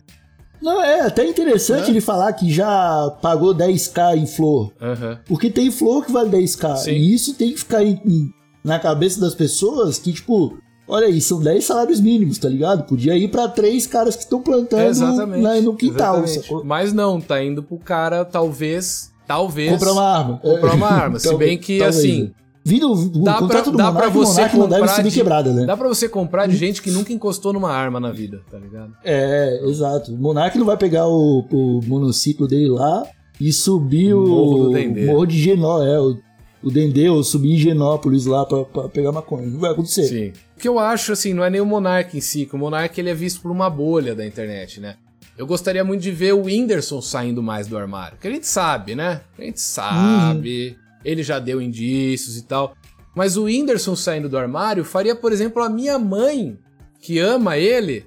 [0.61, 4.73] Não, é até interessante ele falar que já pagou 10k em flor.
[4.81, 5.19] Aham.
[5.27, 6.77] Porque tem flor que vale 10k.
[6.77, 6.93] Sim.
[6.93, 8.31] E isso tem que ficar em- em-
[8.63, 12.85] na cabeça das pessoas que, tipo, olha aí, são 10 salários mínimos, tá ligado?
[12.85, 15.43] Podia ir pra três caras que estão plantando Exatamente.
[15.43, 16.23] na- no quintal?
[16.65, 19.12] Mas não, tá indo pro cara, talvez.
[19.33, 19.71] Talvez.
[19.73, 20.39] Comprar uma arma.
[20.39, 21.19] comprar uma arma.
[21.19, 21.99] Se bem que, talvez.
[21.99, 22.33] assim.
[22.65, 24.97] Vindo o Dá pra, do dá Monark, pra você Monark não deve comprar.
[24.97, 25.67] subir De, quebrada, né?
[25.67, 28.93] Dá pra você comprar de gente que nunca encostou numa arma na vida, tá ligado?
[29.05, 30.13] É, exato.
[30.13, 33.05] O Monark não vai pegar o, o monociclo dele lá
[33.41, 34.71] e subir o.
[35.07, 36.17] Morro de Genó, é, o,
[36.63, 39.49] o Dendê, ou subir em Genópolis lá pra, pra pegar maconha.
[39.49, 40.05] Não vai acontecer.
[40.05, 40.33] Sim.
[40.57, 42.97] O que eu acho, assim, não é nem o Monark em si, que o Monark
[43.01, 44.95] ele é visto por uma bolha da internet, né?
[45.37, 48.19] Eu gostaria muito de ver o Whindersson saindo mais do armário.
[48.21, 49.23] Que a gente sabe, né?
[49.39, 50.77] A gente sabe.
[51.05, 52.75] Ele já deu indícios e tal.
[53.15, 56.57] Mas o Whindersson saindo do armário faria, por exemplo, a minha mãe,
[57.01, 58.05] que ama ele,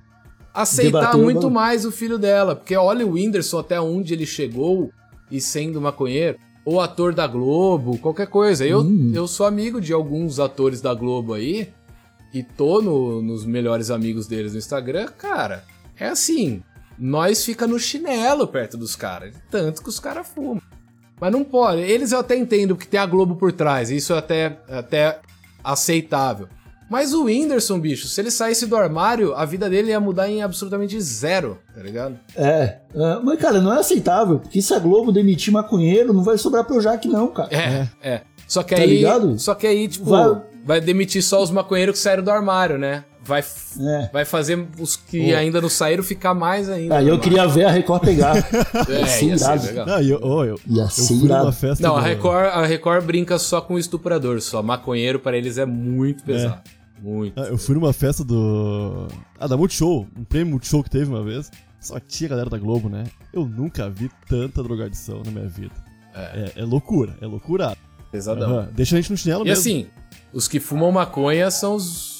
[0.53, 2.55] aceitar muito mais o filho dela.
[2.55, 4.91] Porque olha o Whindersson até onde ele chegou
[5.30, 6.38] e sendo maconheiro.
[6.63, 8.65] Ou ator da Globo, qualquer coisa.
[8.65, 9.11] Eu, Hum.
[9.13, 11.69] eu sou amigo de alguns atores da Globo aí.
[12.34, 15.07] E tô no- nos melhores amigos deles no Instagram.
[15.17, 15.63] Cara,
[15.97, 16.63] é assim.
[16.97, 19.35] Nós fica no chinelo perto dos caras.
[19.51, 20.61] Tanto que os caras fumam.
[21.19, 21.81] Mas não pode.
[21.81, 23.89] Eles eu até entendo que tem a Globo por trás.
[23.89, 25.19] Isso é até, até
[25.63, 26.47] aceitável.
[26.89, 30.43] Mas o Whindersson, bicho, se ele saísse do armário, a vida dele ia mudar em
[30.43, 32.19] absolutamente zero, tá ligado?
[32.35, 36.37] É, é, mas cara, não é aceitável, porque se a Globo demitir maconheiro, não vai
[36.37, 37.49] sobrar pro Jaque não, cara.
[37.51, 38.21] É, é.
[38.47, 38.87] Só que Tá aí.
[38.87, 39.39] ligado?
[39.39, 40.79] Só que aí, tipo, Vai- vai...
[40.81, 43.03] demitir só os maconheiros que saíram do armário, né?
[43.26, 44.09] Vai, É.
[44.13, 46.97] vai fazer os que ainda não saíram ficar mais ainda.
[46.97, 48.36] Aí eu né, queria ver a Record pegar.
[48.89, 49.86] É, ser ia ser legal.
[49.86, 51.86] Não, e eu, oh, eu, Ia eu ser fui numa festa.
[51.86, 54.61] Não, a Record, a Record brinca só com o estuprador, só.
[54.61, 56.61] Maconheiro pra eles é muito pesado.
[57.01, 57.39] Muito.
[57.39, 59.07] Ah, eu fui numa festa do.
[59.39, 61.51] Ah, da Multishow, um prêmio Multishow que teve uma vez.
[61.80, 63.03] Só tinha galera da Globo, né?
[63.34, 65.73] Eu nunca vi tanta drogadição na minha vida.
[66.15, 67.76] É, é loucura, é loucura.
[68.11, 68.59] Pesadão.
[68.59, 69.59] Aham, Deixa a gente no chinelo E mesmo.
[69.59, 69.88] assim,
[70.32, 72.14] os que fumam maconha são os.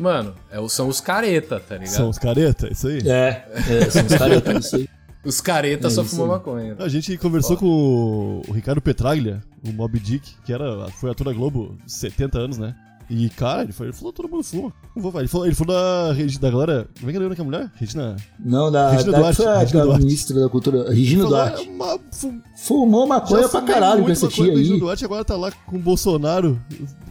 [0.00, 1.92] Mano, é, o- são os careta, tá ligado?
[1.94, 2.98] São os careta, isso aí.
[3.06, 4.88] É, é, são os eu não sei.
[5.22, 6.38] Os careta É só isso fumam aí.
[6.38, 6.76] maconha.
[6.78, 11.26] A gente conversou com o- o Ricardo Petraglia, o Mob Dick, que era, foi ator
[11.26, 12.74] da Globo, 70 anos, né?
[13.10, 14.72] E, cara, ele, foi, ele falou, todo mundo fuma.
[14.94, 16.88] Não vou, ele falou, ele falou da, da galera...
[16.98, 17.70] Como é que era que é a mulher?
[17.74, 18.16] Regina...
[18.38, 20.04] Não, da, Regina da Duarte, foi a, Regina da Duarte.
[20.04, 21.68] ministra da cultura, Regina falou, Duarte.
[21.68, 24.80] é uma, fu- Fumou maconha pra caralho com essa tia com a Regina aí.
[24.80, 26.60] Duarte agora tá lá com o Bolsonaro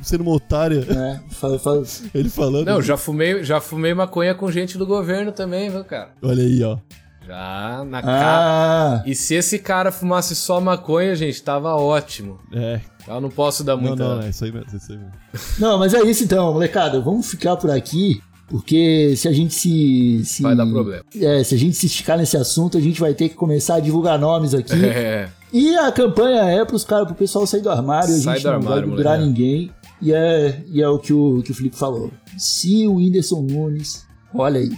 [0.02, 0.86] sendo uma otária.
[0.90, 1.84] É, fa- fa-
[2.16, 2.66] Ele falando.
[2.66, 6.12] Não, já fumei, já fumei maconha com gente do governo também, viu, cara?
[6.22, 6.78] Olha aí, ó.
[7.30, 8.98] Já na cara.
[8.98, 12.40] Ah, E se esse cara fumasse só maconha, gente, tava ótimo.
[12.52, 12.82] É.
[13.08, 14.04] Eu não posso dar Não, muita.
[14.16, 15.14] não, é isso aí mesmo, é isso aí mesmo.
[15.60, 17.00] não, mas é isso então, molecada.
[17.00, 20.24] Vamos ficar por aqui, porque se a gente se.
[20.26, 21.04] se Vai dar problema.
[21.16, 23.80] É, se a gente se esticar nesse assunto, a gente vai ter que começar a
[23.80, 24.74] divulgar nomes aqui.
[24.86, 25.30] É.
[25.52, 28.48] E a campanha é pros caras, pro pessoal sair do armário, a Sai gente do
[28.50, 29.72] não armário, vai durar ninguém.
[30.02, 32.12] E é, e é o que o, que o Felipe falou.
[32.38, 34.06] Se o Whindersson Nunes.
[34.34, 34.72] Olha aí.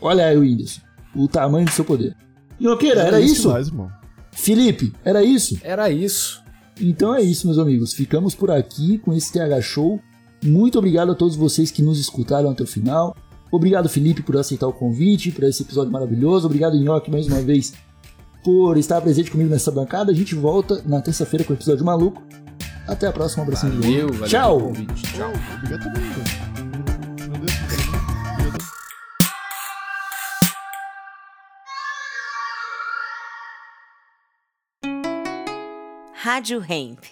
[0.00, 0.80] Olha aí o Whindersson.
[1.14, 2.16] O tamanho do seu poder.
[2.58, 3.48] Minhoqueira, era isso?
[3.48, 3.90] demais, irmão.
[4.32, 5.58] Felipe, era isso?
[5.62, 6.42] Era isso.
[6.80, 7.92] Então é isso, meus amigos.
[7.92, 10.00] Ficamos por aqui com esse TH Show.
[10.42, 13.16] Muito obrigado a todos vocês que nos escutaram até o final.
[13.50, 16.46] Obrigado, Felipe, por aceitar o convite para esse episódio maravilhoso.
[16.46, 17.72] Obrigado, Nhoque, mais uma vez,
[18.42, 20.10] por estar presente comigo nessa bancada.
[20.10, 22.20] A gente volta na terça-feira com o episódio maluco.
[22.86, 23.44] Até a próxima.
[23.44, 24.12] Um de Valeu, novo.
[24.14, 24.72] valeu Tchau.
[25.14, 25.32] Tchau.
[25.58, 26.53] Obrigado também,
[36.24, 37.04] Rádio Hemp.